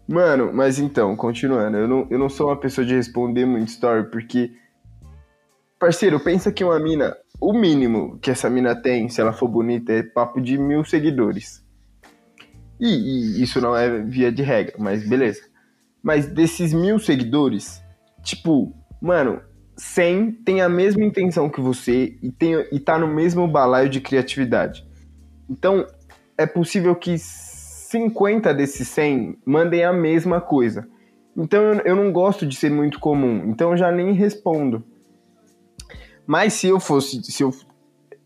Mano, 0.09 0.53
mas 0.53 0.79
então, 0.79 1.17
continuando, 1.17 1.77
eu 1.77 1.89
não, 1.89 2.07
eu 2.11 2.19
não 2.19 2.29
sou 2.29 2.49
uma 2.49 2.57
pessoa 2.59 2.87
de 2.87 2.95
responder 2.95 3.45
muito 3.45 3.69
story, 3.69 4.11
porque. 4.11 4.53
Parceiro, 5.79 6.19
pensa 6.19 6.51
que 6.51 6.65
uma 6.65 6.79
mina, 6.79 7.17
o 7.41 7.53
mínimo 7.53 8.19
que 8.19 8.31
essa 8.31 8.49
mina 8.49 8.75
tem, 8.75 9.09
se 9.09 9.21
ela 9.21 9.33
for 9.33 9.49
bonita, 9.49 9.93
é 9.93 10.03
papo 10.03 10.41
de 10.41 10.57
mil 10.57 10.85
seguidores. 10.85 11.66
E, 12.79 12.87
e 12.87 13.43
isso 13.43 13.61
não 13.61 13.77
é 13.77 14.03
via 14.03 14.31
de 14.31 14.43
regra, 14.43 14.75
mas 14.79 15.09
beleza. 15.09 15.43
Mas 16.03 16.27
desses 16.27 16.73
mil 16.73 16.99
seguidores, 16.99 17.83
tipo, 18.23 18.75
mano, 19.01 19.41
100 19.77 20.33
tem 20.45 20.61
a 20.61 20.69
mesma 20.69 21.05
intenção 21.05 21.51
que 21.51 21.61
você 21.61 22.17
e, 22.23 22.31
tem, 22.31 22.55
e 22.73 22.81
tá 22.81 22.99
no 22.99 23.07
mesmo 23.07 23.47
balaio 23.47 23.89
de 23.89 24.01
criatividade. 24.01 24.87
Então, 25.49 25.87
é 26.37 26.47
possível 26.47 26.95
que 26.95 27.17
50 27.19 28.53
desses 28.55 28.89
100 28.89 29.39
mandem 29.45 29.85
a 29.85 29.93
mesma 29.93 30.41
coisa. 30.41 30.89
Então, 31.37 31.63
eu, 31.63 31.81
eu 31.81 31.97
não 31.97 32.11
gosto 32.11 32.47
de 32.47 32.57
ser 32.57 32.71
muito 32.71 32.99
comum, 32.99 33.45
então 33.47 33.73
eu 33.73 33.77
já 33.77 33.93
nem 33.93 34.13
respondo. 34.13 34.85
Mas 36.27 36.55
se 36.55 36.67
eu 36.67 36.81
fosse, 36.81 37.23
se 37.23 37.43
eu 37.43 37.55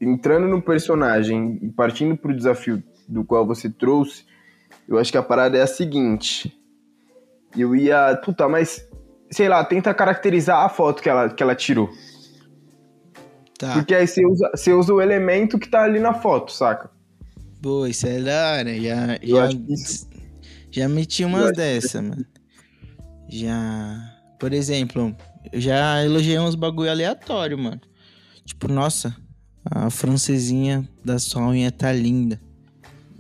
entrando 0.01 0.49
no 0.49 0.63
personagem 0.63 1.59
e 1.61 1.69
partindo 1.69 2.17
pro 2.17 2.35
desafio 2.35 2.83
do 3.07 3.25
qual 3.25 3.47
você 3.47 3.69
trouxe, 3.69 4.25
eu 4.91 4.99
acho 4.99 5.13
que 5.13 5.19
a 5.19 5.23
parada 5.23 5.57
é 5.57 5.63
a 5.63 5.67
seguinte. 5.69 6.53
Eu 7.57 7.77
ia, 7.77 8.21
puta, 8.25 8.49
mas 8.49 8.85
sei 9.31 9.49
lá, 9.49 9.65
tenta 9.65 9.95
caracterizar 9.95 10.65
a 10.65 10.69
foto 10.69 11.01
que 11.01 11.09
ela, 11.09 11.31
que 11.31 11.43
ela 11.43 11.55
tirou. 11.55 11.89
Tá. 13.57 13.75
Porque 13.75 13.95
aí 13.95 14.07
você 14.07 14.27
usa, 14.27 14.51
você 14.55 14.73
usa 14.73 14.93
o 14.93 15.01
elemento 15.01 15.59
que 15.59 15.69
tá 15.69 15.85
ali 15.85 16.01
na 16.01 16.15
foto, 16.15 16.51
saca? 16.51 16.91
Boa, 17.61 17.89
isso 17.89 18.07
é 18.07 18.21
da 18.21 18.53
hora. 18.53 18.81
Já, 18.81 19.19
já, 19.23 19.49
já 20.71 20.89
meti 20.89 21.25
umas 21.25 21.53
dessa, 21.53 22.03
mano. 22.03 22.25
Já. 23.29 24.17
Por 24.41 24.53
exemplo, 24.53 25.15
eu 25.53 25.61
já 25.61 26.03
elogiei 26.03 26.39
uns 26.39 26.55
bagulho 26.55 26.91
aleatório, 26.91 27.59
mano. 27.59 27.81
Tipo, 28.45 28.67
nossa, 28.67 29.15
a 29.65 29.91
francesinha 29.91 30.89
da 31.05 31.19
sua 31.19 31.43
unha 31.43 31.71
tá 31.71 31.93
linda. 31.93 32.41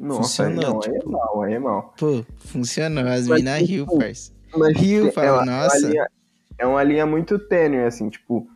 Nossa, 0.01 0.23
funcionou, 0.23 0.65
aí 0.65 0.73
não, 0.73 0.81
tipo, 0.81 0.95
aí 0.95 1.03
é 1.03 1.07
mal, 1.07 1.43
aí 1.43 1.55
é 1.55 1.59
mal. 1.59 1.95
Pô, 1.99 2.25
funcionou. 2.39 3.07
As 3.07 3.29
minas 3.29 3.61
riu, 3.61 3.85
tipo, 3.85 3.99
parça. 3.99 4.33
Mas 4.57 4.77
Rio, 4.77 5.13
fala, 5.13 5.43
é 5.43 5.45
nossa. 5.45 5.79
Uma 5.79 5.89
linha, 5.89 6.07
é 6.59 6.67
uma 6.67 6.83
linha 6.83 7.07
muito 7.07 7.39
tênue, 7.39 7.85
assim, 7.85 8.09
tipo, 8.09 8.49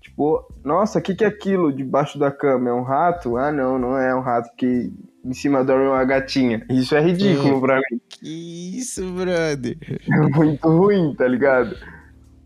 tipo, 0.00 0.46
nossa, 0.64 0.98
o 0.98 1.02
que, 1.02 1.14
que 1.14 1.24
é 1.24 1.26
aquilo 1.26 1.72
debaixo 1.72 2.18
da 2.18 2.30
cama? 2.30 2.70
É 2.70 2.72
um 2.72 2.82
rato? 2.82 3.36
Ah, 3.36 3.50
não, 3.50 3.78
não 3.78 3.98
é 3.98 4.14
um 4.14 4.20
rato, 4.20 4.48
porque 4.50 4.92
em 5.24 5.34
cima 5.34 5.64
dorme 5.64 5.86
uma 5.86 6.04
gatinha. 6.04 6.64
Isso 6.70 6.94
é 6.94 7.00
ridículo 7.00 7.60
pra 7.60 7.76
mim. 7.76 8.00
Que 8.08 8.78
isso, 8.78 9.04
brother? 9.12 9.76
É 10.08 10.20
muito 10.20 10.68
ruim, 10.68 11.14
tá 11.16 11.26
ligado? 11.26 11.76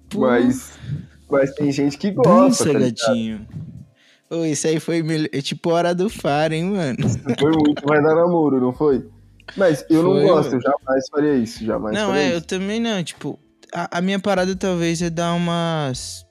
Pô. 0.09 0.21
Mas. 0.21 0.79
Mas 1.29 1.53
tem 1.55 1.71
gente 1.73 1.99
que 1.99 2.13
gosta. 2.13 2.31
Dança, 2.31 2.73
tá 2.73 2.79
ligado? 2.79 3.47
Ô, 4.30 4.45
isso 4.45 4.66
aí 4.66 4.80
foi 4.80 5.02
mel- 5.02 5.28
é 5.33 5.40
tipo 5.40 5.71
hora 5.71 5.95
do 5.95 6.09
faro, 6.11 6.52
hein, 6.54 6.64
mano? 6.64 6.97
Foi 7.38 7.50
muito 7.52 7.80
vai 7.87 8.02
dar 8.02 8.14
namoro, 8.14 8.61
não 8.61 8.73
foi? 8.73 9.09
Mas 9.56 9.85
eu 9.88 10.02
não 10.02 10.12
Foi, 10.12 10.23
gosto, 10.25 10.50
mano. 10.52 10.56
eu 10.56 10.62
jamais 10.73 11.04
faria 11.11 11.35
isso, 11.37 11.64
jamais 11.64 11.95
não, 11.95 12.12
é, 12.14 12.33
eu 12.35 12.38
isso. 12.38 12.47
também 12.47 12.80
não. 12.80 13.02
Tipo, 13.04 13.38
a, 13.73 13.99
a 13.99 14.00
minha 14.00 14.18
parada 14.18 14.54
talvez 14.56 15.00
é 15.00 15.09
dar 15.11 15.33
umas. 15.35 16.26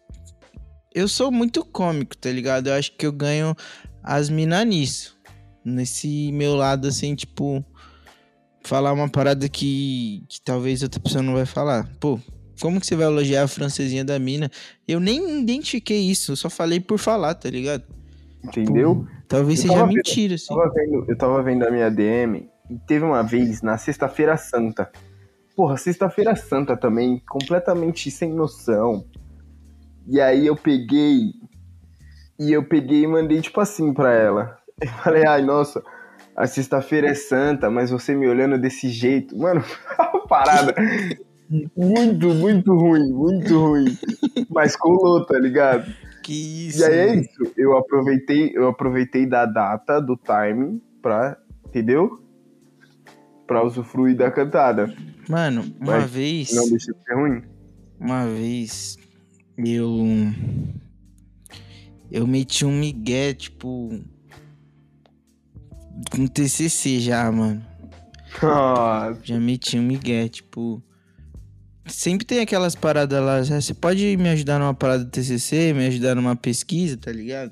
Eu 0.93 1.07
sou 1.07 1.31
muito 1.31 1.63
cômico, 1.65 2.15
tá 2.17 2.29
ligado? 2.29 2.67
Eu 2.67 2.73
acho 2.73 2.91
que 2.97 3.05
eu 3.05 3.11
ganho 3.13 3.55
as 4.03 4.29
minas 4.29 4.65
nisso. 4.67 5.17
Nesse 5.63 6.31
meu 6.33 6.55
lado, 6.55 6.87
assim, 6.87 7.15
tipo. 7.15 7.63
Falar 8.63 8.91
uma 8.93 9.07
parada 9.07 9.47
que, 9.47 10.23
que 10.27 10.41
talvez 10.41 10.81
outra 10.83 10.99
pessoa 10.99 11.21
não 11.23 11.33
vai 11.35 11.45
falar. 11.45 11.87
Pô, 11.99 12.19
como 12.61 12.79
que 12.79 12.85
você 12.87 12.95
vai 12.95 13.05
elogiar 13.07 13.43
a 13.43 13.47
francesinha 13.47 14.03
da 14.05 14.17
mina? 14.19 14.49
Eu 14.87 14.99
nem 14.99 15.41
identifiquei 15.41 15.99
isso, 16.09 16.31
eu 16.31 16.35
só 16.35 16.49
falei 16.49 16.79
por 16.79 16.97
falar, 16.97 17.33
tá 17.35 17.49
ligado? 17.49 17.83
Entendeu? 18.43 19.05
Talvez 19.27 19.63
Eu 19.63 19.69
seja 19.71 19.85
vendo- 19.85 19.95
mentira, 19.95 20.35
assim. 20.35 20.53
Eu 20.53 20.57
tava, 20.59 20.73
vendo, 20.73 21.05
eu 21.09 21.17
tava 21.17 21.43
vendo 21.43 21.67
a 21.67 21.71
minha 21.71 21.89
DM 21.89 22.47
e 22.69 22.77
teve 22.87 23.03
uma 23.03 23.23
vez 23.23 23.61
na 23.61 23.77
Sexta-feira 23.77 24.37
Santa. 24.37 24.91
Porra, 25.55 25.77
Sexta-feira 25.77 26.35
Santa 26.35 26.77
também, 26.77 27.21
completamente 27.27 28.11
sem 28.11 28.31
noção. 28.33 29.05
E 30.07 30.21
aí 30.21 30.45
eu 30.45 30.55
peguei. 30.55 31.31
E 32.37 32.51
eu 32.51 32.63
peguei 32.63 33.03
e 33.03 33.07
mandei 33.07 33.41
tipo 33.41 33.59
assim 33.61 33.93
pra 33.93 34.13
ela. 34.13 34.57
Eu 34.79 34.87
falei, 34.89 35.25
ai, 35.25 35.41
nossa, 35.41 35.81
a 36.35 36.45
sexta-feira 36.45 37.07
é 37.07 37.13
santa, 37.13 37.69
mas 37.71 37.89
você 37.89 38.13
me 38.13 38.27
olhando 38.27 38.59
desse 38.59 38.89
jeito. 38.89 39.35
Mano, 39.37 39.63
parada. 40.29 40.75
Muito, 41.49 42.33
muito 42.33 42.73
ruim, 42.73 43.11
muito 43.11 43.59
ruim. 43.59 43.97
Mas 44.49 44.75
colou, 44.75 45.25
tá 45.25 45.37
ligado? 45.37 45.93
Que 46.23 46.67
isso. 46.67 46.79
E 46.79 46.83
aí 46.85 46.97
é 46.97 47.15
isso. 47.17 47.53
Eu 47.55 47.77
aproveitei, 47.77 48.51
eu 48.55 48.67
aproveitei 48.67 49.27
da 49.27 49.45
data, 49.45 49.99
do 50.01 50.17
timing, 50.17 50.81
pra. 51.01 51.37
Entendeu? 51.67 52.19
Pra 53.45 53.63
usufruir 53.63 54.17
da 54.17 54.31
cantada. 54.31 54.91
Mano, 55.29 55.61
uma 55.79 55.97
Mas 55.97 56.09
vez. 56.09 56.53
Não 56.53 56.67
deixa 56.67 56.91
de 56.91 57.03
ser 57.03 57.13
ruim. 57.13 57.43
Uma 57.99 58.25
vez 58.25 58.97
eu. 59.57 60.05
Eu 62.11 62.27
meti 62.27 62.65
um 62.65 62.71
migué, 62.71 63.33
tipo. 63.33 63.89
Com 66.11 66.27
TCC 66.27 66.99
já, 66.99 67.31
mano. 67.31 67.63
Nossa. 68.41 69.19
Já 69.23 69.39
meti 69.39 69.77
um 69.77 69.83
migué, 69.83 70.27
tipo. 70.27 70.81
Sempre 71.87 72.25
tem 72.25 72.39
aquelas 72.39 72.73
paradas 72.75 73.21
lá. 73.23 73.37
"Ah, 73.37 73.61
Você 73.61 73.73
pode 73.73 74.17
me 74.17 74.29
ajudar 74.29 74.59
numa 74.59 74.73
parada 74.73 75.03
do 75.05 75.11
TCC, 75.11 75.73
me 75.73 75.85
ajudar 75.87 76.15
numa 76.15 76.35
pesquisa, 76.35 76.97
tá 76.97 77.11
ligado? 77.11 77.51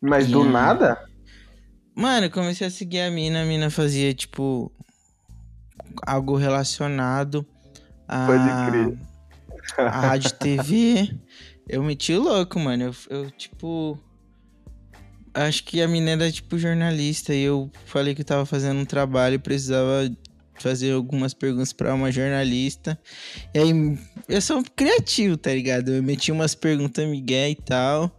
Mas 0.00 0.26
do 0.28 0.44
E- 0.44 0.48
nada? 0.50 0.98
Mano, 1.94 2.26
eu 2.26 2.30
comecei 2.30 2.66
a 2.66 2.70
seguir 2.70 3.00
a 3.00 3.10
mina, 3.10 3.42
a 3.42 3.44
mina 3.46 3.70
fazia, 3.70 4.12
tipo, 4.14 4.72
algo 6.06 6.36
relacionado 6.36 7.46
a, 8.08 8.26
Pode 8.26 8.70
crer. 8.70 8.98
a 9.86 10.00
rádio 10.00 10.30
TV. 10.32 11.14
Eu 11.68 11.82
meti 11.82 12.12
o 12.12 12.22
louco, 12.22 12.58
mano. 12.58 12.84
Eu, 12.84 12.94
eu, 13.24 13.30
tipo. 13.30 13.98
Acho 15.32 15.64
que 15.64 15.82
a 15.82 15.88
mina 15.88 16.10
era, 16.10 16.30
tipo, 16.30 16.56
jornalista 16.58 17.34
e 17.34 17.42
eu 17.42 17.70
falei 17.86 18.14
que 18.14 18.20
eu 18.20 18.24
tava 18.26 18.46
fazendo 18.46 18.78
um 18.80 18.84
trabalho 18.84 19.34
e 19.34 19.38
precisava 19.38 20.08
fazer 20.58 20.92
algumas 20.92 21.34
perguntas 21.34 21.72
pra 21.72 21.94
uma 21.94 22.10
jornalista. 22.10 22.98
E 23.54 23.58
aí, 23.58 23.98
eu 24.28 24.40
sou 24.40 24.62
criativo, 24.76 25.36
tá 25.36 25.52
ligado? 25.52 25.92
Eu 25.94 26.02
meti 26.02 26.30
umas 26.32 26.54
perguntas 26.54 27.08
migué 27.08 27.50
e 27.50 27.54
tal. 27.54 28.16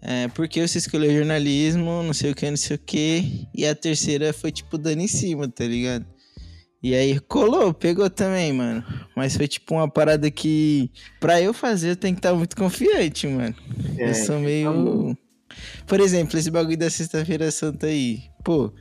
É, 0.00 0.26
por 0.28 0.48
que 0.48 0.66
você 0.66 0.78
escolheu 0.78 1.12
jornalismo, 1.12 2.02
não 2.02 2.12
sei 2.12 2.32
o 2.32 2.34
que, 2.34 2.50
não 2.50 2.56
sei 2.56 2.76
o 2.76 2.78
que. 2.78 3.46
E 3.54 3.64
a 3.64 3.74
terceira 3.74 4.32
foi, 4.32 4.50
tipo, 4.50 4.76
dando 4.76 5.00
em 5.00 5.06
cima, 5.06 5.48
tá 5.48 5.64
ligado? 5.64 6.04
E 6.82 6.96
aí 6.96 7.20
colou, 7.20 7.72
pegou 7.72 8.10
também, 8.10 8.52
mano. 8.52 8.84
Mas 9.14 9.36
foi 9.36 9.46
tipo 9.46 9.74
uma 9.74 9.88
parada 9.88 10.28
que, 10.28 10.90
pra 11.20 11.40
eu 11.40 11.54
fazer, 11.54 11.90
eu 11.90 11.96
tenho 11.96 12.14
que 12.14 12.18
estar 12.18 12.34
muito 12.34 12.56
confiante, 12.56 13.28
mano. 13.28 13.54
É, 13.96 14.10
eu 14.10 14.14
sou 14.16 14.34
tá 14.34 14.40
meio. 14.40 15.16
Por 15.86 16.00
exemplo, 16.00 16.36
esse 16.36 16.50
bagulho 16.50 16.76
da 16.76 16.90
Sexta-feira 16.90 17.52
Santa 17.52 17.86
aí. 17.86 18.22
Pô, 18.42 18.72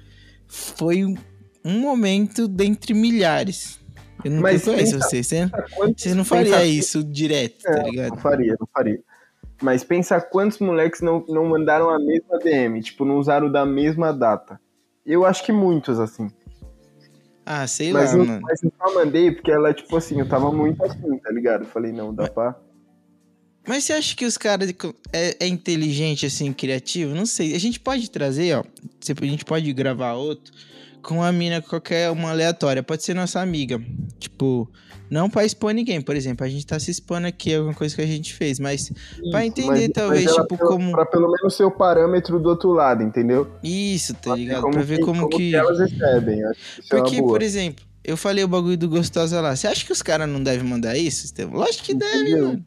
foi 0.48 1.06
um, 1.06 1.16
um 1.64 1.80
momento 1.80 2.48
dentre 2.48 2.94
milhares. 2.94 3.80
Eu 4.24 4.32
não 4.32 4.42
Mas 4.42 4.64
conheço 4.64 4.94
pensa- 4.94 5.00
você, 5.10 5.24
você, 5.24 5.46
não 5.46 6.24
pensa- 6.24 6.26
faria 6.26 6.66
isso 6.66 7.04
direto, 7.04 7.62
tá 7.64 7.80
É, 7.80 7.90
ligado? 7.90 8.10
Não 8.12 8.18
faria, 8.18 8.56
não 8.60 8.68
faria. 8.74 9.00
Mas 9.62 9.84
pensa 9.84 10.20
quantos 10.22 10.60
moleques 10.60 11.02
não, 11.02 11.24
não 11.28 11.46
mandaram 11.46 11.90
a 11.90 12.00
mesma 12.00 12.38
DM, 12.40 12.82
tipo, 12.82 13.06
não 13.06 13.18
usaram 13.18 13.52
da 13.52 13.66
mesma 13.66 14.12
data. 14.12 14.60
Eu 15.06 15.26
acho 15.26 15.44
que 15.44 15.52
muitos, 15.52 16.00
assim. 16.00 16.30
Ah, 17.46 17.66
sei 17.66 17.92
Mas, 17.92 18.12
lá, 18.14 18.20
eu, 18.20 18.26
mano. 18.26 18.42
mas 18.44 18.62
eu 18.64 18.72
só 18.78 18.94
mandei 18.94 19.32
porque 19.32 19.52
ela, 19.52 19.74
tipo 19.74 19.96
assim, 19.98 20.20
eu 20.20 20.28
tava 20.30 20.52
muito 20.52 20.84
assim, 20.84 21.18
tá 21.18 21.32
ligado? 21.32 21.64
Eu 21.64 21.68
falei, 21.70 21.92
não, 21.92 22.14
dá 22.14 22.28
pra. 22.30 22.56
Mas 23.68 23.84
você 23.84 23.94
acha 23.94 24.16
que 24.16 24.26
os 24.26 24.38
caras 24.38 24.72
é, 25.14 25.36
é 25.40 25.48
inteligente, 25.48 26.26
assim, 26.26 26.54
criativo? 26.54 27.14
Não 27.14 27.26
sei. 27.26 27.56
A 27.56 27.60
gente 27.60 27.80
pode 27.80 28.10
trazer, 28.10 28.56
ó. 28.56 28.62
A 28.64 29.26
gente 29.26 29.46
pode 29.46 29.72
gravar 29.74 30.14
outro 30.14 30.52
com 31.02 31.16
uma 31.16 31.32
mina 31.32 31.62
qualquer, 31.62 32.10
uma 32.12 32.30
aleatória. 32.32 32.82
Pode 32.84 33.04
ser 33.04 33.14
nossa 33.14 33.40
amiga. 33.42 33.82
Tipo, 34.20 34.70
não 35.10 35.30
pra 35.30 35.44
expor 35.46 35.72
ninguém. 35.74 36.02
Por 36.02 36.16
exemplo, 36.16 36.46
a 36.46 36.50
gente 36.50 36.66
tá 36.66 36.80
se 36.80 36.92
expondo 36.92 37.28
aqui, 37.28 37.54
alguma 37.54 37.74
coisa 37.74 37.96
que 37.96 38.02
a 38.02 38.06
gente 38.06 38.34
fez. 38.34 38.60
Mas 38.60 38.90
Pra 39.32 39.46
Isso, 39.46 39.48
entender, 39.60 39.90
talvez, 39.90 40.26
ela 40.26 40.42
tipo, 40.44 40.58
pelo- 40.58 40.70
como- 40.70 40.92
Pra 40.92 41.06
pelo 41.06 41.32
menos 41.32 41.56
ser 41.56 41.64
o 41.64 41.72
parâmetro 41.72 42.40
do 42.40 42.50
outro 42.50 42.72
lado, 42.72 43.04
entendeu? 43.04 43.52
isso, 43.64 44.14
tá 44.14 44.20
Pra 44.22 44.36
ligado? 44.36 44.70
Pra 44.70 44.82
ver 44.82 45.00
como, 45.02 45.28
que. 45.30 45.54
elas 45.56 45.80
recebem. 45.80 46.38
que 46.38 46.44
é 46.96 47.00
Porque, 47.00 47.18
boa. 47.20 47.34
por 47.34 47.42
exemplo, 47.42 47.86
eu 48.04 48.16
falei 48.18 48.44
o 48.44 48.48
bagulho 48.48 48.78
do 48.78 48.88
gostosa 48.90 49.42
lá. 49.42 49.56
Você 49.56 49.68
acha 49.68 49.86
que 49.86 49.92
os 49.92 50.02
caras 50.02 50.30
não 50.30 50.42
devem 50.42 50.68
mandar 50.68 50.98
isso, 50.98 51.26
Estevam? 51.26 51.56
Lógico 51.60 51.84
que 51.86 51.94
deve, 51.94 52.18
Entendeu? 52.22 52.48
mano. 52.48 52.66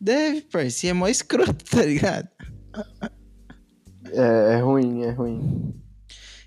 Deve, 0.00 0.40
parceiro. 0.42 0.96
É 0.96 0.98
mó 0.98 1.08
escroto, 1.08 1.64
tá 1.70 1.82
ligado? 1.82 2.28
É, 4.12 4.54
é 4.54 4.60
ruim, 4.60 5.02
é 5.02 5.10
ruim. 5.10 5.74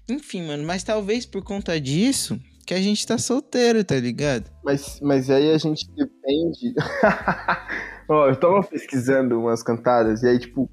Enfim, 0.09 0.47
mano, 0.47 0.63
mas 0.63 0.83
talvez 0.83 1.25
por 1.25 1.43
conta 1.43 1.79
disso 1.79 2.39
que 2.65 2.73
a 2.73 2.81
gente 2.81 3.05
tá 3.07 3.17
solteiro, 3.17 3.83
tá 3.83 3.95
ligado? 3.95 4.49
Mas, 4.63 4.99
mas 5.01 5.29
aí 5.29 5.51
a 5.51 5.57
gente 5.57 5.89
depende. 5.91 6.73
Ó, 8.09 8.27
eu 8.27 8.35
tava 8.35 8.61
pesquisando 8.63 9.39
umas 9.39 9.63
cantadas 9.63 10.23
e 10.23 10.27
aí, 10.27 10.39
tipo, 10.39 10.69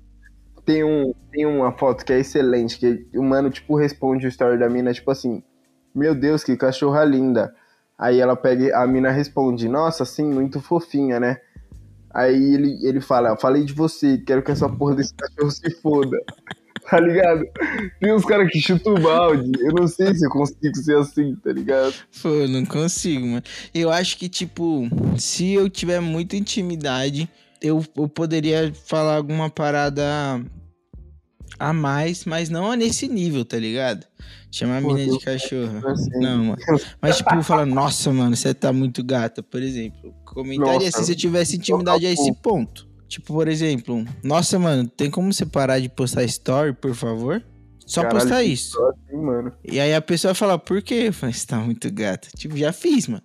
tem, 0.64 0.82
um, 0.82 1.12
tem 1.30 1.46
uma 1.46 1.72
foto 1.72 2.04
que 2.04 2.12
é 2.12 2.18
excelente, 2.18 2.78
que 2.78 3.06
o 3.16 3.22
mano, 3.22 3.50
tipo, 3.50 3.76
responde 3.76 4.26
o 4.26 4.28
story 4.28 4.58
da 4.58 4.68
mina, 4.68 4.92
tipo 4.92 5.10
assim, 5.10 5.42
meu 5.94 6.14
Deus, 6.14 6.42
que 6.42 6.56
cachorra 6.56 7.04
linda. 7.04 7.54
Aí 7.96 8.18
ela 8.18 8.34
pega, 8.34 8.76
a 8.76 8.86
mina 8.86 9.10
responde, 9.10 9.68
nossa, 9.68 10.04
sim, 10.04 10.24
muito 10.24 10.60
fofinha, 10.60 11.20
né? 11.20 11.38
Aí 12.12 12.54
ele, 12.54 12.78
ele 12.86 13.00
fala, 13.00 13.36
falei 13.36 13.64
de 13.64 13.72
você, 13.72 14.18
quero 14.18 14.42
que 14.42 14.50
essa 14.50 14.68
porra 14.68 14.96
desse 14.96 15.14
cachorro 15.14 15.50
se 15.50 15.70
foda. 15.80 16.16
Tá 16.88 17.00
ligado? 17.00 17.44
Tem 17.98 18.12
uns 18.12 18.24
caras 18.24 18.50
que 18.50 18.60
chutam 18.60 18.94
o 18.94 19.00
balde. 19.00 19.50
Eu 19.60 19.72
não 19.72 19.88
sei 19.88 20.14
se 20.14 20.24
eu 20.26 20.30
consigo 20.30 20.76
ser 20.76 20.98
assim, 20.98 21.34
tá 21.36 21.50
ligado? 21.50 21.94
Pô, 22.22 22.46
não 22.46 22.64
consigo, 22.64 23.26
mano. 23.26 23.42
Eu 23.74 23.90
acho 23.90 24.18
que, 24.18 24.28
tipo, 24.28 24.88
se 25.16 25.52
eu 25.52 25.70
tiver 25.70 26.00
muita 26.00 26.36
intimidade, 26.36 27.28
eu, 27.60 27.82
eu 27.96 28.08
poderia 28.08 28.72
falar 28.84 29.16
alguma 29.16 29.48
parada 29.48 30.04
a 31.58 31.72
mais, 31.72 32.24
mas 32.24 32.50
não 32.50 32.74
nesse 32.74 33.08
nível, 33.08 33.44
tá 33.44 33.56
ligado? 33.56 34.06
Chamar 34.50 34.78
a 34.78 34.80
mina 34.80 35.06
de 35.10 35.18
cachorro. 35.24 35.86
Assim, 35.88 36.10
Não, 36.20 36.44
mano. 36.44 36.58
Mas, 37.00 37.16
tipo, 37.16 37.42
falar, 37.42 37.66
nossa, 37.66 38.12
mano, 38.12 38.36
você 38.36 38.52
tá 38.52 38.72
muito 38.72 39.02
gata, 39.02 39.42
por 39.42 39.62
exemplo. 39.62 40.14
Comentaria 40.24 40.74
Nossa, 40.74 40.88
assim 40.88 41.04
se 41.04 41.12
eu 41.12 41.16
tivesse 41.16 41.56
intimidade 41.56 42.06
a 42.06 42.12
esse 42.12 42.32
ponto. 42.34 42.86
Tipo, 43.08 43.34
por 43.34 43.48
exemplo, 43.48 44.04
nossa, 44.22 44.58
mano, 44.58 44.88
tem 44.88 45.10
como 45.10 45.32
você 45.32 45.46
parar 45.46 45.78
de 45.78 45.88
postar 45.88 46.24
story, 46.24 46.72
por 46.72 46.94
favor? 46.94 47.44
Só 47.86 48.02
Caralho, 48.02 48.20
postar 48.20 48.42
isso. 48.42 48.82
assim, 48.86 49.16
mano. 49.16 49.52
E 49.62 49.78
aí 49.78 49.94
a 49.94 50.00
pessoa 50.00 50.34
fala, 50.34 50.58
por 50.58 50.82
quê? 50.82 51.04
Eu 51.06 51.12
falei, 51.12 51.34
você 51.34 51.46
tá 51.46 51.58
muito 51.58 51.90
gata. 51.92 52.28
Tipo, 52.36 52.56
já 52.56 52.72
fiz, 52.72 53.06
mano. 53.06 53.22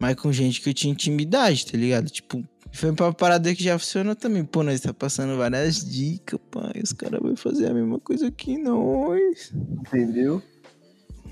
Mas 0.00 0.16
com 0.16 0.32
gente 0.32 0.60
que 0.60 0.70
eu 0.70 0.74
tinha 0.74 0.92
intimidade, 0.92 1.66
tá 1.66 1.78
ligado? 1.78 2.10
Tipo, 2.10 2.44
foi 2.72 2.90
uma 2.90 3.12
parada 3.12 3.54
que 3.54 3.62
já 3.62 3.78
funcionou 3.78 4.16
também. 4.16 4.44
Pô, 4.44 4.64
nós 4.64 4.80
tá 4.80 4.92
passando 4.92 5.36
várias 5.36 5.84
dicas, 5.84 6.40
pai. 6.50 6.80
Os 6.82 6.92
caras 6.92 7.20
vão 7.20 7.36
fazer 7.36 7.68
a 7.68 7.74
mesma 7.74 8.00
coisa 8.00 8.30
que 8.32 8.58
nós. 8.58 9.52
Entendeu? 9.54 10.42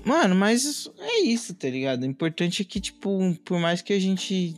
Mano, 0.05 0.35
mas 0.35 0.89
é 0.99 1.19
isso, 1.21 1.53
tá 1.53 1.69
ligado? 1.69 2.03
O 2.03 2.05
importante 2.05 2.61
é 2.61 2.65
que, 2.65 2.79
tipo, 2.79 3.19
por 3.43 3.59
mais 3.59 3.81
que 3.81 3.91
a 3.91 3.99
gente 3.99 4.55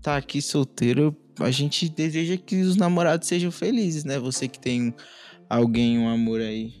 tá 0.00 0.16
aqui 0.16 0.40
solteiro, 0.40 1.14
a 1.40 1.50
gente 1.50 1.88
deseja 1.88 2.36
que 2.36 2.56
os 2.60 2.76
namorados 2.76 3.28
sejam 3.28 3.50
felizes, 3.50 4.04
né? 4.04 4.18
Você 4.18 4.48
que 4.48 4.58
tem 4.58 4.94
alguém, 5.48 5.98
um 5.98 6.08
amor 6.08 6.40
aí. 6.40 6.74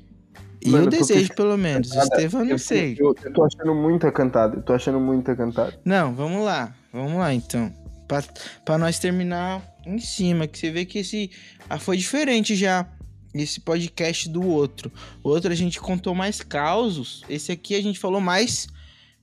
E 0.60 0.70
Mano, 0.70 0.84
eu 0.84 0.90
desejo, 0.90 1.34
pelo 1.34 1.56
menos. 1.56 1.90
Cantada, 1.90 2.28
não 2.30 2.44
eu, 2.44 2.58
sei. 2.58 2.96
Eu, 2.98 3.14
eu 3.22 3.32
tô 3.32 3.44
achando 3.44 3.74
muita 3.74 4.10
cantada. 4.10 4.56
Eu 4.56 4.62
tô 4.62 4.72
achando 4.72 4.98
muita 4.98 5.36
cantada. 5.36 5.78
Não, 5.84 6.14
vamos 6.14 6.44
lá. 6.44 6.74
Vamos 6.92 7.18
lá, 7.18 7.32
então. 7.32 7.72
Pra, 8.08 8.22
pra 8.64 8.78
nós 8.78 8.98
terminar 8.98 9.62
em 9.86 9.98
cima, 9.98 10.46
que 10.46 10.58
você 10.58 10.70
vê 10.70 10.84
que 10.84 10.98
esse 10.98 11.30
ah, 11.68 11.78
foi 11.78 11.96
diferente 11.96 12.56
já 12.56 12.86
esse 13.34 13.60
podcast 13.60 14.28
do 14.28 14.42
outro. 14.42 14.90
O 15.22 15.28
outro 15.28 15.52
a 15.52 15.54
gente 15.54 15.80
contou 15.80 16.14
mais 16.14 16.40
causos, 16.40 17.22
esse 17.28 17.52
aqui 17.52 17.74
a 17.74 17.82
gente 17.82 17.98
falou 17.98 18.20
mais 18.20 18.66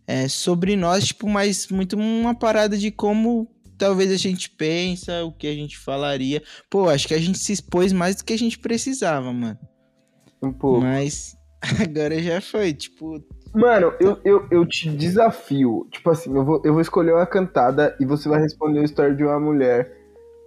é, 0.08 0.28
sobre 0.28 0.76
nós, 0.76 1.08
tipo, 1.08 1.28
mais 1.28 1.67
muito 1.67 1.98
uma 1.98 2.36
parada 2.36 2.78
de 2.78 2.91
como 2.91 3.50
talvez 3.78 4.12
a 4.12 4.18
gente 4.18 4.50
pensa, 4.50 5.24
o 5.24 5.32
que 5.32 5.48
a 5.48 5.54
gente 5.54 5.78
falaria. 5.78 6.42
Pô, 6.70 6.90
acho 6.90 7.08
que 7.08 7.14
a 7.14 7.20
gente 7.20 7.38
se 7.40 7.54
expôs 7.54 7.92
mais 7.94 8.16
do 8.16 8.26
que 8.26 8.34
a 8.34 8.38
gente 8.38 8.60
precisava, 8.60 9.32
mano. 9.32 9.58
Um 10.42 10.52
pouco. 10.52 10.82
Mas 10.82 11.36
agora 11.82 12.20
já 12.22 12.42
foi, 12.42 12.74
tipo. 12.74 13.24
Mano, 13.54 13.94
eu, 14.00 14.20
eu, 14.26 14.48
eu 14.52 14.66
te 14.66 14.90
desafio. 14.90 15.88
Tipo 15.92 16.10
assim, 16.10 16.36
eu 16.36 16.44
vou, 16.44 16.62
eu 16.66 16.74
vou 16.74 16.82
escolher 16.82 17.14
uma 17.14 17.26
cantada 17.26 17.96
e 18.00 18.06
você 18.06 18.28
vai 18.28 18.42
responder 18.42 18.80
a 18.80 18.84
história 18.84 19.16
de 19.16 19.24
uma 19.24 19.40
mulher 19.40 19.96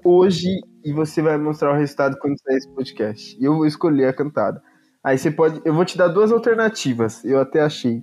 hoje 0.05 0.61
e 0.85 0.93
você 0.93 1.23
vai 1.23 1.37
mostrar 1.39 1.73
o 1.73 1.77
resultado 1.77 2.19
quando 2.19 2.39
sair 2.41 2.57
esse 2.57 2.69
podcast. 2.69 3.37
E 3.41 3.45
eu 3.45 3.57
vou 3.57 3.67
escolher 3.67 4.09
a 4.09 4.13
cantada. 4.13 4.63
Aí 5.03 5.17
você 5.17 5.31
pode. 5.31 5.61
Eu 5.65 5.75
vou 5.75 5.85
te 5.85 5.97
dar 5.97 6.09
duas 6.09 6.31
alternativas. 6.31 7.25
Eu 7.25 7.41
até 7.41 7.63
achei. 7.63 8.03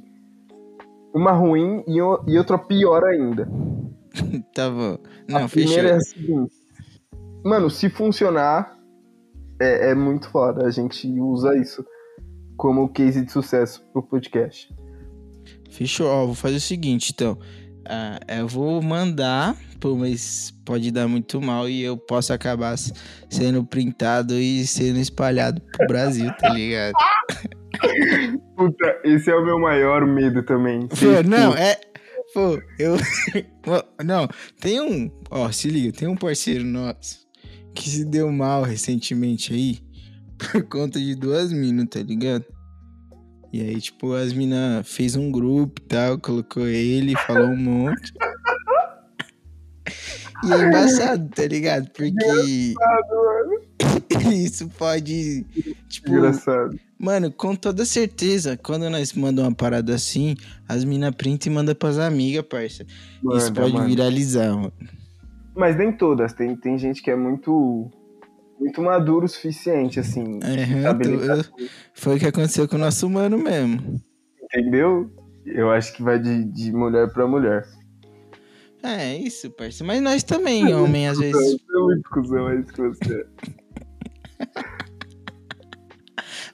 Uma 1.13 1.31
ruim 1.31 1.83
e, 1.87 1.97
e 1.97 2.37
outra 2.37 2.57
pior 2.57 3.03
ainda. 3.03 3.47
tá 4.53 4.69
bom. 4.69 4.97
Não, 5.27 5.45
a 5.45 5.49
primeira 5.49 5.83
fechou. 5.83 5.89
é 5.89 5.95
a 5.95 5.99
seguinte. 6.01 6.53
Mano, 7.43 7.69
se 7.69 7.89
funcionar, 7.89 8.77
é, 9.59 9.91
é 9.91 9.95
muito 9.95 10.29
foda. 10.29 10.65
A 10.65 10.71
gente 10.71 11.07
usa 11.07 11.55
isso 11.57 11.85
como 12.57 12.89
case 12.89 13.23
de 13.23 13.31
sucesso 13.31 13.85
pro 13.91 14.03
podcast. 14.03 14.73
Fechou. 15.69 16.07
Ó, 16.07 16.25
vou 16.25 16.35
fazer 16.35 16.57
o 16.57 16.61
seguinte, 16.61 17.11
então. 17.13 17.37
Ah, 17.87 18.19
eu 18.27 18.47
vou 18.47 18.81
mandar, 18.81 19.55
pô, 19.79 19.95
mas 19.95 20.51
pode 20.65 20.89
dar 20.89 21.07
muito 21.07 21.39
mal 21.39 21.69
e 21.69 21.83
eu 21.83 21.95
posso 21.95 22.33
acabar 22.33 22.75
sendo 23.29 23.63
printado 23.63 24.33
e 24.33 24.65
sendo 24.65 24.97
espalhado 24.97 25.61
pro 25.61 25.85
Brasil, 25.85 26.31
tá 26.39 26.49
ligado? 26.49 26.93
Puta, 28.57 29.01
esse 29.03 29.29
é 29.29 29.35
o 29.35 29.45
meu 29.45 29.59
maior 29.59 30.07
medo 30.07 30.43
também. 30.43 30.87
Pô, 30.87 31.29
não, 31.29 31.53
é. 31.55 31.79
Pô, 32.35 32.61
eu. 32.77 32.97
não, 34.03 34.27
tem 34.59 34.81
um. 34.81 35.09
Ó, 35.31 35.49
se 35.53 35.69
liga, 35.69 35.97
tem 35.97 36.05
um 36.05 36.17
parceiro 36.17 36.65
nosso 36.65 37.25
que 37.73 37.89
se 37.89 38.03
deu 38.03 38.29
mal 38.29 38.61
recentemente 38.61 39.53
aí 39.53 39.79
por 40.51 40.61
conta 40.63 40.99
de 40.99 41.15
duas 41.15 41.53
minas, 41.53 41.87
tá 41.89 42.01
ligado? 42.01 42.43
E 43.53 43.61
aí, 43.61 43.79
tipo, 43.79 44.13
as 44.13 44.33
minas 44.33 44.85
fez 44.85 45.15
um 45.15 45.31
grupo 45.31 45.81
e 45.81 45.85
tal, 45.85 46.19
colocou 46.19 46.67
ele, 46.67 47.15
falou 47.25 47.47
um 47.47 47.55
monte. 47.55 48.11
E 50.43 50.51
é 50.51 50.67
embaçado, 50.67 51.29
tá 51.29 51.47
ligado? 51.47 51.89
Porque. 51.91 52.75
Isso 54.35 54.67
pode. 54.77 55.45
Tipo. 55.87 56.09
Engraçado. 56.09 56.77
Mano, 56.97 57.29
com 57.31 57.55
toda 57.55 57.83
certeza, 57.85 58.57
quando 58.57 58.89
nós 58.89 59.11
mandamos 59.13 59.49
uma 59.49 59.55
parada 59.55 59.93
assim, 59.93 60.35
as 60.67 60.83
mina 60.85 61.11
print 61.11 61.45
e 61.45 61.49
manda 61.49 61.75
pras 61.75 61.99
amigas, 61.99 62.43
parça. 62.45 62.85
Manda, 63.21 63.37
Isso 63.37 63.53
pode 63.53 63.73
mano. 63.73 63.85
viralizar, 63.87 64.55
mano. 64.55 64.73
Mas 65.55 65.75
nem 65.77 65.91
todas. 65.91 66.33
Tem, 66.33 66.55
tem 66.55 66.77
gente 66.77 67.01
que 67.01 67.11
é 67.11 67.15
muito. 67.15 67.89
Muito 68.57 68.81
maduro 68.81 69.25
o 69.25 69.27
suficiente, 69.27 69.99
assim. 69.99 70.39
É, 70.41 70.87
eu 70.87 71.21
eu- 71.21 71.43
foi 71.93 72.15
o 72.15 72.19
que 72.19 72.25
aconteceu 72.25 72.65
com 72.69 72.77
o 72.77 72.79
nosso 72.79 73.09
mano 73.09 73.37
mesmo. 73.37 74.01
Entendeu? 74.43 75.11
Eu 75.45 75.69
acho 75.71 75.93
que 75.93 76.01
vai 76.01 76.17
de, 76.17 76.45
de 76.45 76.71
mulher 76.71 77.11
pra 77.11 77.27
mulher. 77.27 77.67
É, 78.81 79.17
isso, 79.17 79.51
parça. 79.51 79.83
Mas 79.83 80.01
nós 80.01 80.23
também, 80.23 80.73
homem, 80.73 81.07
às 81.09 81.17
vezes. 81.19 81.35
É 81.35 81.79
muito 81.79 82.09
cuzão, 82.09 82.49
é 82.49 82.59
isso 82.61 82.71
que 82.71 82.81
você 82.81 83.13
é. 83.13 83.25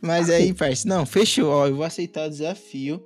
Mas 0.02 0.30
aí, 0.30 0.54
parça, 0.54 0.88
não, 0.88 1.06
fechou. 1.06 1.50
Ó, 1.50 1.68
eu 1.68 1.76
vou 1.76 1.86
aceitar 1.86 2.26
o 2.26 2.30
desafio, 2.30 3.02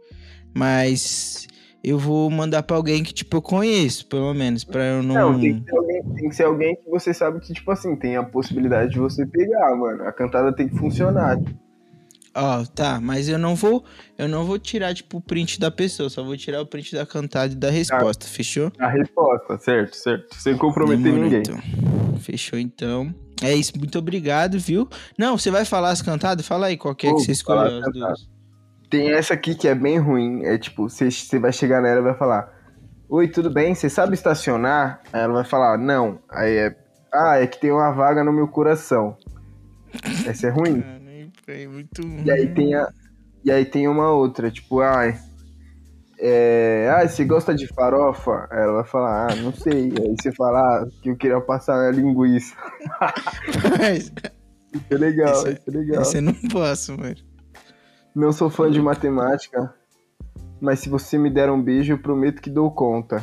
mas 0.53 1.47
eu 1.83 1.99
vou 1.99 2.31
mandar 2.31 2.63
pra 2.63 2.77
alguém 2.77 3.03
que, 3.03 3.13
tipo, 3.13 3.37
eu 3.37 3.41
conheço, 3.41 4.07
pelo 4.07 4.33
menos, 4.33 4.63
pra 4.63 4.83
eu 4.85 5.03
não. 5.03 5.33
Não, 5.33 5.39
tem 5.39 5.59
que, 5.59 5.65
ser 5.69 5.77
alguém, 5.77 6.03
tem 6.03 6.29
que 6.29 6.35
ser 6.35 6.43
alguém 6.43 6.75
que 6.77 6.89
você 6.89 7.13
sabe 7.13 7.39
que, 7.41 7.53
tipo 7.53 7.69
assim, 7.69 7.95
tem 7.95 8.15
a 8.15 8.23
possibilidade 8.23 8.93
de 8.93 8.99
você 8.99 9.25
pegar, 9.25 9.75
mano. 9.75 10.03
A 10.03 10.11
cantada 10.13 10.51
tem 10.55 10.69
que 10.69 10.77
funcionar. 10.77 11.37
Ó, 12.33 12.65
tá, 12.65 12.99
mas 12.99 13.29
eu 13.29 13.37
não 13.37 13.55
vou, 13.55 13.85
eu 14.17 14.27
não 14.27 14.45
vou 14.45 14.57
tirar, 14.57 14.93
tipo, 14.93 15.17
o 15.17 15.21
print 15.21 15.59
da 15.59 15.71
pessoa, 15.71 16.09
só 16.09 16.23
vou 16.23 16.35
tirar 16.35 16.61
o 16.61 16.65
print 16.65 16.93
da 16.93 17.05
cantada 17.05 17.53
e 17.53 17.55
da 17.55 17.69
resposta, 17.69 18.25
fechou? 18.25 18.71
A 18.77 18.89
resposta, 18.89 19.57
certo, 19.57 19.95
certo. 19.95 20.35
Sem 20.35 20.57
comprometer 20.57 21.03
Demorou, 21.03 21.23
ninguém. 21.23 21.41
então. 21.41 22.19
Fechou, 22.19 22.59
então. 22.59 23.13
É 23.41 23.53
isso, 23.53 23.73
muito 23.77 23.97
obrigado, 23.99 24.57
viu? 24.57 24.87
Não, 25.17 25.37
você 25.37 25.51
vai 25.51 25.65
falar 25.65 25.89
as 25.89 26.01
cantadas? 26.01 26.47
Fala 26.47 26.67
aí 26.67 26.77
qual 26.77 26.95
que 26.95 27.07
é 27.07 27.09
Vou 27.09 27.19
que 27.19 27.25
você 27.25 27.31
escolheu. 27.31 27.81
Tem 28.89 29.11
essa 29.11 29.33
aqui 29.33 29.55
que 29.55 29.67
é 29.67 29.75
bem 29.75 29.97
ruim. 29.97 30.43
É 30.45 30.57
tipo, 30.57 30.89
você, 30.89 31.11
você 31.11 31.39
vai 31.39 31.51
chegar 31.51 31.81
nela 31.81 31.99
e 31.99 32.03
vai 32.03 32.13
falar: 32.13 32.53
Oi, 33.09 33.27
tudo 33.27 33.49
bem? 33.49 33.75
Você 33.75 33.89
sabe 33.89 34.13
estacionar? 34.13 35.01
Aí 35.11 35.21
ela 35.21 35.33
vai 35.33 35.43
falar: 35.43 35.77
Não. 35.77 36.19
Aí 36.29 36.55
é. 36.55 36.75
Ah, 37.13 37.37
é 37.37 37.47
que 37.47 37.59
tem 37.59 37.71
uma 37.71 37.91
vaga 37.91 38.23
no 38.23 38.31
meu 38.31 38.47
coração. 38.47 39.17
Essa 40.25 40.47
é 40.47 40.49
ruim. 40.49 40.83
Mano, 40.83 41.31
Foi 41.45 41.67
muito 41.67 42.01
E 42.01 42.31
aí 42.31 42.53
tem 42.53 42.73
a. 42.75 42.89
E 43.43 43.51
aí 43.51 43.63
tem 43.63 43.87
uma 43.87 44.11
outra, 44.11 44.49
tipo, 44.49 44.81
ai. 44.81 45.19
É, 46.17 46.89
ah, 46.95 47.07
você 47.07 47.25
gosta 47.25 47.53
de 47.53 47.67
farofa? 47.67 48.47
Ela 48.51 48.73
vai 48.73 48.85
falar, 48.85 49.31
ah, 49.31 49.35
não 49.35 49.51
sei. 49.53 49.91
Aí 49.99 50.15
você 50.19 50.31
fala 50.31 50.59
ah, 50.59 50.87
que 51.01 51.09
eu 51.09 51.17
queria 51.17 51.41
passar 51.41 51.87
a 51.87 51.91
linguiça. 51.91 52.55
Mas, 53.79 54.11
Isso 54.73 54.83
é 54.89 54.95
legal, 54.95 55.33
Esse- 55.33 55.51
isso 55.53 55.63
é 55.67 55.71
legal. 55.71 56.03
eu 56.13 56.21
não 56.21 56.33
posso, 56.49 56.97
mano. 56.97 57.15
Não 58.15 58.31
sou 58.31 58.49
fã 58.49 58.71
de 58.71 58.81
matemática, 58.81 59.73
mas 60.61 60.79
se 60.79 60.87
você 60.89 61.17
me 61.17 61.29
der 61.29 61.49
um 61.51 61.61
beijo, 61.61 61.91
eu 61.93 61.97
prometo 62.01 62.41
que 62.41 62.49
dou 62.49 62.71
conta. 62.71 63.17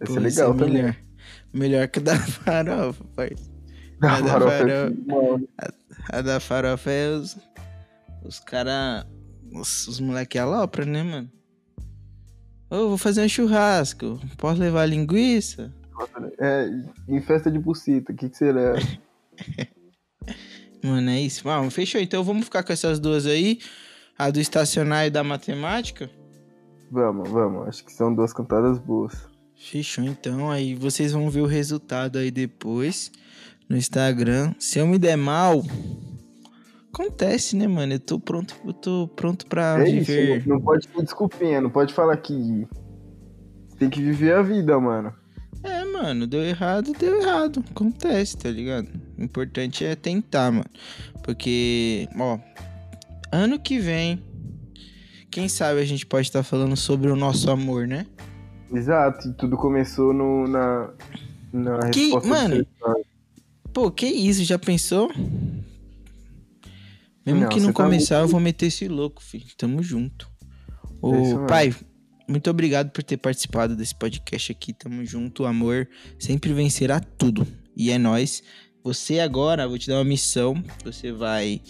Essa 0.00 0.12
Pô, 0.14 0.18
é 0.18 0.22
legal 0.22 0.54
também. 0.54 0.72
Melhor, 0.82 0.96
melhor 1.54 1.88
que 1.88 2.00
a 2.00 2.02
da 2.02 2.16
farofa, 2.16 3.04
parça. 3.14 3.50
Da 4.00 4.14
A 4.16 4.20
da 4.22 4.26
farofa 4.30 4.58
farofa. 4.58 4.72
é 4.72 5.12
mano. 5.12 5.48
A 6.10 6.20
da 6.22 6.40
farofa 6.40 6.90
é 6.90 7.08
os. 7.10 7.36
Os 8.24 8.40
cara. 8.40 9.06
Os, 9.52 9.86
os 9.88 10.00
moleque 10.00 10.38
alopra, 10.38 10.84
né, 10.86 11.02
mano? 11.02 11.30
Ô, 12.70 12.88
vou 12.88 12.96
fazer 12.96 13.22
um 13.22 13.28
churrasco. 13.28 14.20
Posso 14.38 14.60
levar 14.60 14.86
linguiça? 14.86 15.72
É, 16.38 16.70
em 17.08 17.20
festa 17.20 17.50
de 17.50 17.58
bucita, 17.58 18.12
o 18.12 18.16
que, 18.16 18.28
que 18.28 18.36
será? 18.36 18.74
Mano, 20.82 21.10
é 21.10 21.20
isso. 21.20 21.42
Vamos, 21.42 21.74
fechou. 21.74 22.00
Então 22.00 22.22
vamos 22.22 22.44
ficar 22.44 22.62
com 22.62 22.72
essas 22.72 23.00
duas 23.00 23.26
aí. 23.26 23.58
A 24.16 24.30
do 24.30 24.40
estacionar 24.40 25.06
e 25.06 25.10
da 25.10 25.24
matemática. 25.24 26.08
Vamos, 26.90 27.28
vamos. 27.28 27.68
Acho 27.68 27.84
que 27.84 27.92
são 27.92 28.14
duas 28.14 28.32
cantadas 28.32 28.78
boas. 28.78 29.28
Fechou, 29.56 30.04
então. 30.04 30.50
Aí 30.50 30.74
vocês 30.74 31.12
vão 31.12 31.28
ver 31.28 31.40
o 31.40 31.46
resultado 31.46 32.18
aí 32.18 32.30
depois 32.30 33.10
no 33.68 33.76
Instagram. 33.76 34.54
Se 34.58 34.78
eu 34.78 34.86
me 34.86 34.98
der 34.98 35.16
mal, 35.16 35.62
acontece, 36.92 37.56
né, 37.56 37.66
mano? 37.66 37.92
Eu 37.94 38.00
tô 38.00 38.18
pronto, 38.20 38.54
eu 38.64 38.72
tô 38.72 39.08
pronto 39.14 39.46
pra 39.46 39.82
é 39.84 39.88
isso, 39.90 40.06
viver. 40.12 40.46
não, 40.46 40.56
não 40.56 40.62
pode 40.62 40.86
ter 40.88 41.02
desculpinha, 41.02 41.60
não 41.60 41.70
pode 41.70 41.92
falar 41.94 42.16
que 42.16 42.66
tem 43.78 43.88
que 43.88 44.00
viver 44.00 44.34
a 44.34 44.42
vida, 44.42 44.78
mano. 44.78 45.12
É, 45.62 45.84
mano, 45.84 46.26
deu 46.26 46.42
errado, 46.42 46.92
deu 46.98 47.20
errado. 47.20 47.62
Acontece, 47.70 48.36
tá 48.36 48.50
ligado? 48.50 48.88
O 49.18 49.22
importante 49.22 49.84
é 49.84 49.94
tentar, 49.94 50.50
mano. 50.50 50.64
Porque, 51.22 52.08
ó, 52.18 52.38
ano 53.30 53.58
que 53.58 53.78
vem, 53.78 54.22
quem 55.30 55.48
sabe 55.48 55.80
a 55.80 55.84
gente 55.84 56.06
pode 56.06 56.26
estar 56.28 56.42
falando 56.42 56.76
sobre 56.76 57.10
o 57.10 57.16
nosso 57.16 57.50
amor, 57.50 57.86
né? 57.86 58.06
Exato, 58.72 59.28
e 59.28 59.32
tudo 59.34 59.56
começou 59.56 60.12
no, 60.14 60.46
na, 60.48 60.90
na 61.52 61.90
Que- 61.90 62.04
resposta 62.04 62.28
mano. 62.28 62.66
Pô, 63.72 63.90
que 63.90 64.06
isso, 64.06 64.42
já 64.44 64.58
pensou? 64.58 65.10
Mesmo 67.24 67.42
Não, 67.42 67.48
que 67.48 67.60
não 67.60 67.72
tá 67.72 67.84
começar, 67.84 68.20
eu 68.20 68.28
vou 68.28 68.40
meter 68.40 68.66
esse 68.66 68.88
louco, 68.88 69.22
filho. 69.22 69.46
Tamo 69.56 69.82
junto. 69.82 70.30
Ô, 71.02 71.14
É 71.14 71.46
pai, 71.46 71.74
muito 72.28 72.48
obrigado 72.48 72.90
por 72.90 73.02
ter 73.02 73.16
participado 73.16 73.76
desse 73.76 73.94
podcast 73.94 74.52
aqui. 74.52 74.72
Tamo 74.72 75.04
junto, 75.04 75.44
amor. 75.44 75.88
Sempre 76.18 76.52
vencerá 76.52 77.00
tudo. 77.00 77.46
E 77.76 77.90
é 77.90 77.98
nóis. 77.98 78.42
Você 78.82 79.20
agora, 79.20 79.68
vou 79.68 79.78
te 79.78 79.88
dar 79.88 79.96
uma 79.96 80.04
missão. 80.04 80.62
Você 80.84 81.12
vai 81.12 81.60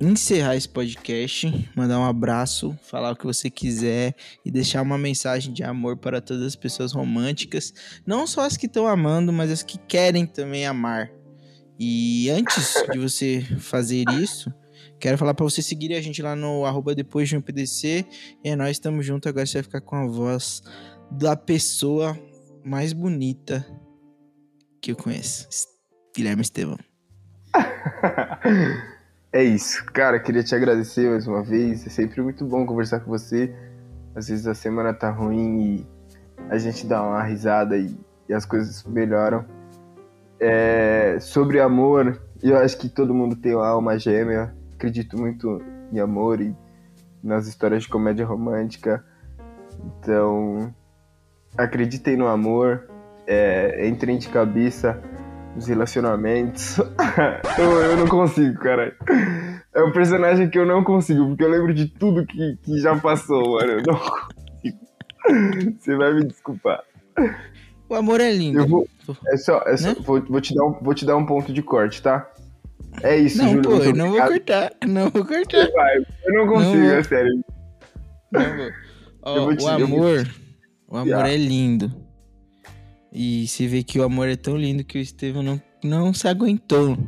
encerrar 0.00 0.56
esse 0.56 0.68
podcast, 0.68 1.70
mandar 1.74 1.98
um 1.98 2.04
abraço, 2.04 2.76
falar 2.82 3.12
o 3.12 3.16
que 3.16 3.24
você 3.24 3.48
quiser 3.48 4.14
e 4.44 4.50
deixar 4.50 4.82
uma 4.82 4.98
mensagem 4.98 5.52
de 5.52 5.62
amor 5.62 5.96
para 5.96 6.20
todas 6.20 6.42
as 6.42 6.56
pessoas 6.56 6.92
românticas, 6.92 7.72
não 8.06 8.26
só 8.26 8.42
as 8.42 8.56
que 8.56 8.66
estão 8.66 8.86
amando, 8.86 9.32
mas 9.32 9.50
as 9.50 9.62
que 9.62 9.78
querem 9.78 10.26
também 10.26 10.66
amar. 10.66 11.10
E 11.78 12.30
antes 12.30 12.74
de 12.90 12.98
você 12.98 13.42
fazer 13.58 14.04
isso, 14.10 14.52
quero 14.98 15.18
falar 15.18 15.34
para 15.34 15.44
você 15.44 15.60
seguir 15.60 15.94
a 15.94 16.00
gente 16.00 16.22
lá 16.22 16.34
no 16.34 16.64
arroba 16.64 16.94
depois 16.94 17.28
de 17.28 17.36
um 17.36 17.40
PDC. 17.40 18.06
E 18.42 18.48
é 18.48 18.56
nós 18.56 18.70
estamos 18.70 19.04
juntos. 19.04 19.28
Agora 19.28 19.44
você 19.46 19.58
vai 19.58 19.62
ficar 19.62 19.80
com 19.80 19.96
a 19.96 20.06
voz 20.06 20.62
da 21.10 21.36
pessoa 21.36 22.18
mais 22.64 22.92
bonita 22.92 23.64
que 24.80 24.92
eu 24.92 24.96
conheço. 24.96 25.48
Guilherme 26.16 26.42
Estevam. 26.42 26.78
é 29.32 29.44
isso. 29.44 29.84
Cara, 29.86 30.18
queria 30.18 30.42
te 30.42 30.54
agradecer 30.54 31.10
mais 31.10 31.26
uma 31.26 31.42
vez. 31.42 31.86
É 31.86 31.90
sempre 31.90 32.22
muito 32.22 32.44
bom 32.44 32.64
conversar 32.64 33.00
com 33.00 33.10
você. 33.10 33.54
Às 34.14 34.28
vezes 34.28 34.46
a 34.46 34.54
semana 34.54 34.94
tá 34.94 35.10
ruim 35.10 35.60
e 35.60 35.86
a 36.48 36.56
gente 36.56 36.86
dá 36.86 37.02
uma 37.02 37.22
risada 37.22 37.76
e, 37.76 37.94
e 38.28 38.32
as 38.32 38.46
coisas 38.46 38.82
melhoram. 38.84 39.44
É, 40.40 41.18
sobre 41.20 41.60
amor, 41.60 42.20
eu 42.42 42.56
acho 42.58 42.78
que 42.78 42.88
todo 42.88 43.14
mundo 43.14 43.36
tem 43.36 43.54
uma 43.54 43.66
alma 43.66 43.98
gêmea. 43.98 44.54
Acredito 44.74 45.18
muito 45.18 45.62
em 45.92 45.98
amor 45.98 46.40
e 46.40 46.54
nas 47.22 47.46
histórias 47.46 47.82
de 47.82 47.88
comédia 47.88 48.26
romântica. 48.26 49.04
Então, 49.84 50.74
acreditem 51.56 52.16
no 52.16 52.26
amor, 52.26 52.88
é, 53.26 53.88
entrem 53.88 54.18
de 54.18 54.28
cabeça 54.28 55.00
nos 55.54 55.66
relacionamentos. 55.66 56.78
eu, 57.58 57.82
eu, 57.82 57.96
não 57.96 58.06
consigo, 58.06 58.58
cara. 58.60 58.94
É 59.74 59.82
um 59.82 59.92
personagem 59.92 60.48
que 60.48 60.58
eu 60.58 60.66
não 60.66 60.84
consigo, 60.84 61.26
porque 61.28 61.44
eu 61.44 61.50
lembro 61.50 61.72
de 61.72 61.88
tudo 61.88 62.26
que, 62.26 62.58
que 62.62 62.78
já 62.78 62.96
passou, 62.96 63.54
mano. 63.54 63.72
Eu 63.72 63.82
não 63.86 63.98
consigo. 63.98 65.76
Você 65.78 65.96
vai 65.96 66.14
me 66.14 66.26
desculpar. 66.26 66.82
O 67.88 67.94
amor 67.94 68.20
é 68.20 68.32
lindo. 68.32 68.58
Eu 68.58 68.68
vou, 68.68 68.88
é 69.28 69.36
só, 69.36 69.62
é 69.66 69.76
só, 69.76 69.88
né? 69.88 69.96
vou, 70.00 70.20
vou, 70.22 70.40
te 70.40 70.54
dar 70.54 70.64
um, 70.64 70.72
vou 70.82 70.94
te 70.94 71.04
dar 71.04 71.16
um 71.16 71.24
ponto 71.24 71.52
de 71.52 71.62
corte, 71.62 72.02
tá? 72.02 72.30
É 73.02 73.16
isso, 73.16 73.38
não, 73.38 73.48
Júlio. 73.48 73.62
Pô, 73.62 73.96
não 73.96 74.10
vou 74.10 74.22
cortar. 74.22 74.72
Não 74.86 75.10
vou 75.10 75.24
cortar. 75.24 75.70
Vai, 75.70 75.98
eu 76.24 76.34
não 76.34 76.46
consigo, 76.46 76.76
não 76.76 76.94
é 76.94 77.02
sério. 77.02 77.44
Não 78.32 78.56
vou. 78.56 79.56
Te, 79.56 79.64
o 79.64 79.68
amor, 79.68 80.30
o 80.88 80.96
amor 80.96 81.26
é 81.26 81.36
lindo. 81.36 81.92
E 83.12 83.46
se 83.48 83.66
vê 83.66 83.82
que 83.82 83.98
o 83.98 84.02
amor 84.02 84.28
é 84.28 84.36
tão 84.36 84.56
lindo 84.56 84.84
que 84.84 84.98
o 84.98 85.00
Estevão 85.00 85.42
não, 85.42 85.62
não 85.82 86.12
se 86.12 86.28
aguentou 86.28 86.98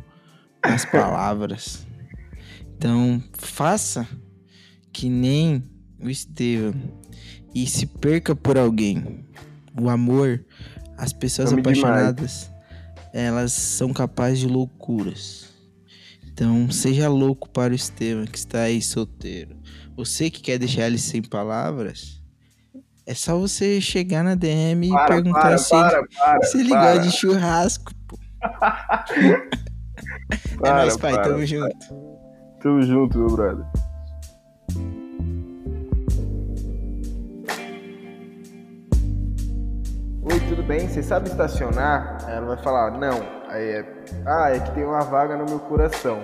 nas 0.63 0.83
palavras. 0.89 1.85
Então, 2.75 3.21
faça 3.33 4.07
que 4.91 5.09
nem 5.09 5.63
o 6.01 6.09
Estevão 6.09 6.73
e 7.53 7.65
se 7.67 7.85
perca 7.85 8.35
por 8.35 8.57
alguém. 8.57 9.25
O 9.79 9.89
amor, 9.89 10.43
as 10.97 11.11
pessoas 11.11 11.51
apaixonadas, 11.51 12.43
demais. 12.43 13.13
elas 13.13 13.51
são 13.51 13.91
capazes 13.93 14.39
de 14.39 14.47
loucuras. 14.47 15.49
Então, 16.25 16.71
seja 16.71 17.09
louco 17.09 17.49
para 17.49 17.73
o 17.73 17.75
Estevam 17.75 18.25
que 18.25 18.37
está 18.37 18.61
aí 18.61 18.81
solteiro. 18.81 19.57
Você 19.97 20.29
que 20.29 20.41
quer 20.41 20.57
deixar 20.57 20.87
ele 20.87 20.97
sem 20.97 21.21
palavras, 21.21 22.23
é 23.05 23.13
só 23.13 23.37
você 23.37 23.81
chegar 23.81 24.23
na 24.23 24.35
DM 24.35 24.87
e 24.87 24.89
para, 24.89 25.07
perguntar 25.07 25.41
para, 25.41 25.57
se, 25.57 25.69
para, 25.71 26.07
para, 26.07 26.43
se 26.43 26.59
ele 26.59 26.69
gosta 26.69 26.99
de 26.99 27.11
churrasco, 27.11 27.91
pô. 28.07 28.17
é 30.63 30.69
nóis, 30.69 30.95
pai. 30.95 31.21
Tamo 31.21 31.45
junto. 31.45 31.75
Tamo 32.61 32.81
junto, 32.83 33.17
meu 33.17 33.27
brother. 33.27 33.65
Tudo 40.49 40.63
bem? 40.63 40.87
Você 40.87 41.03
sabe 41.03 41.29
estacionar? 41.29 42.17
Ela 42.27 42.47
vai 42.47 42.57
falar, 42.57 42.89
não. 42.97 43.21
Aí 43.47 43.69
é, 43.69 44.03
ah, 44.25 44.49
é 44.49 44.59
que 44.59 44.71
tem 44.71 44.83
uma 44.83 45.01
vaga 45.01 45.37
no 45.37 45.45
meu 45.45 45.59
coração. 45.59 46.23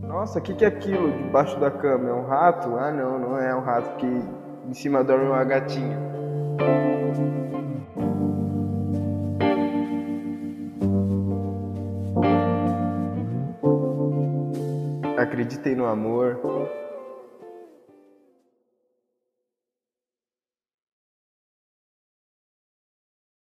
Nossa, 0.00 0.38
o 0.38 0.42
que, 0.42 0.54
que 0.54 0.64
é 0.64 0.68
aquilo 0.68 1.12
debaixo 1.12 1.60
da 1.60 1.70
cama? 1.70 2.08
É 2.08 2.12
um 2.14 2.26
rato? 2.26 2.74
Ah, 2.78 2.90
não, 2.90 3.18
não 3.18 3.38
é 3.38 3.54
um 3.54 3.60
rato 3.60 3.96
que 3.96 4.06
em 4.06 4.72
cima 4.72 5.04
dorme 5.04 5.26
uma 5.26 5.44
gatinha. 5.44 5.98
Acreditem 15.18 15.74
no 15.76 15.84
amor, 15.84 16.40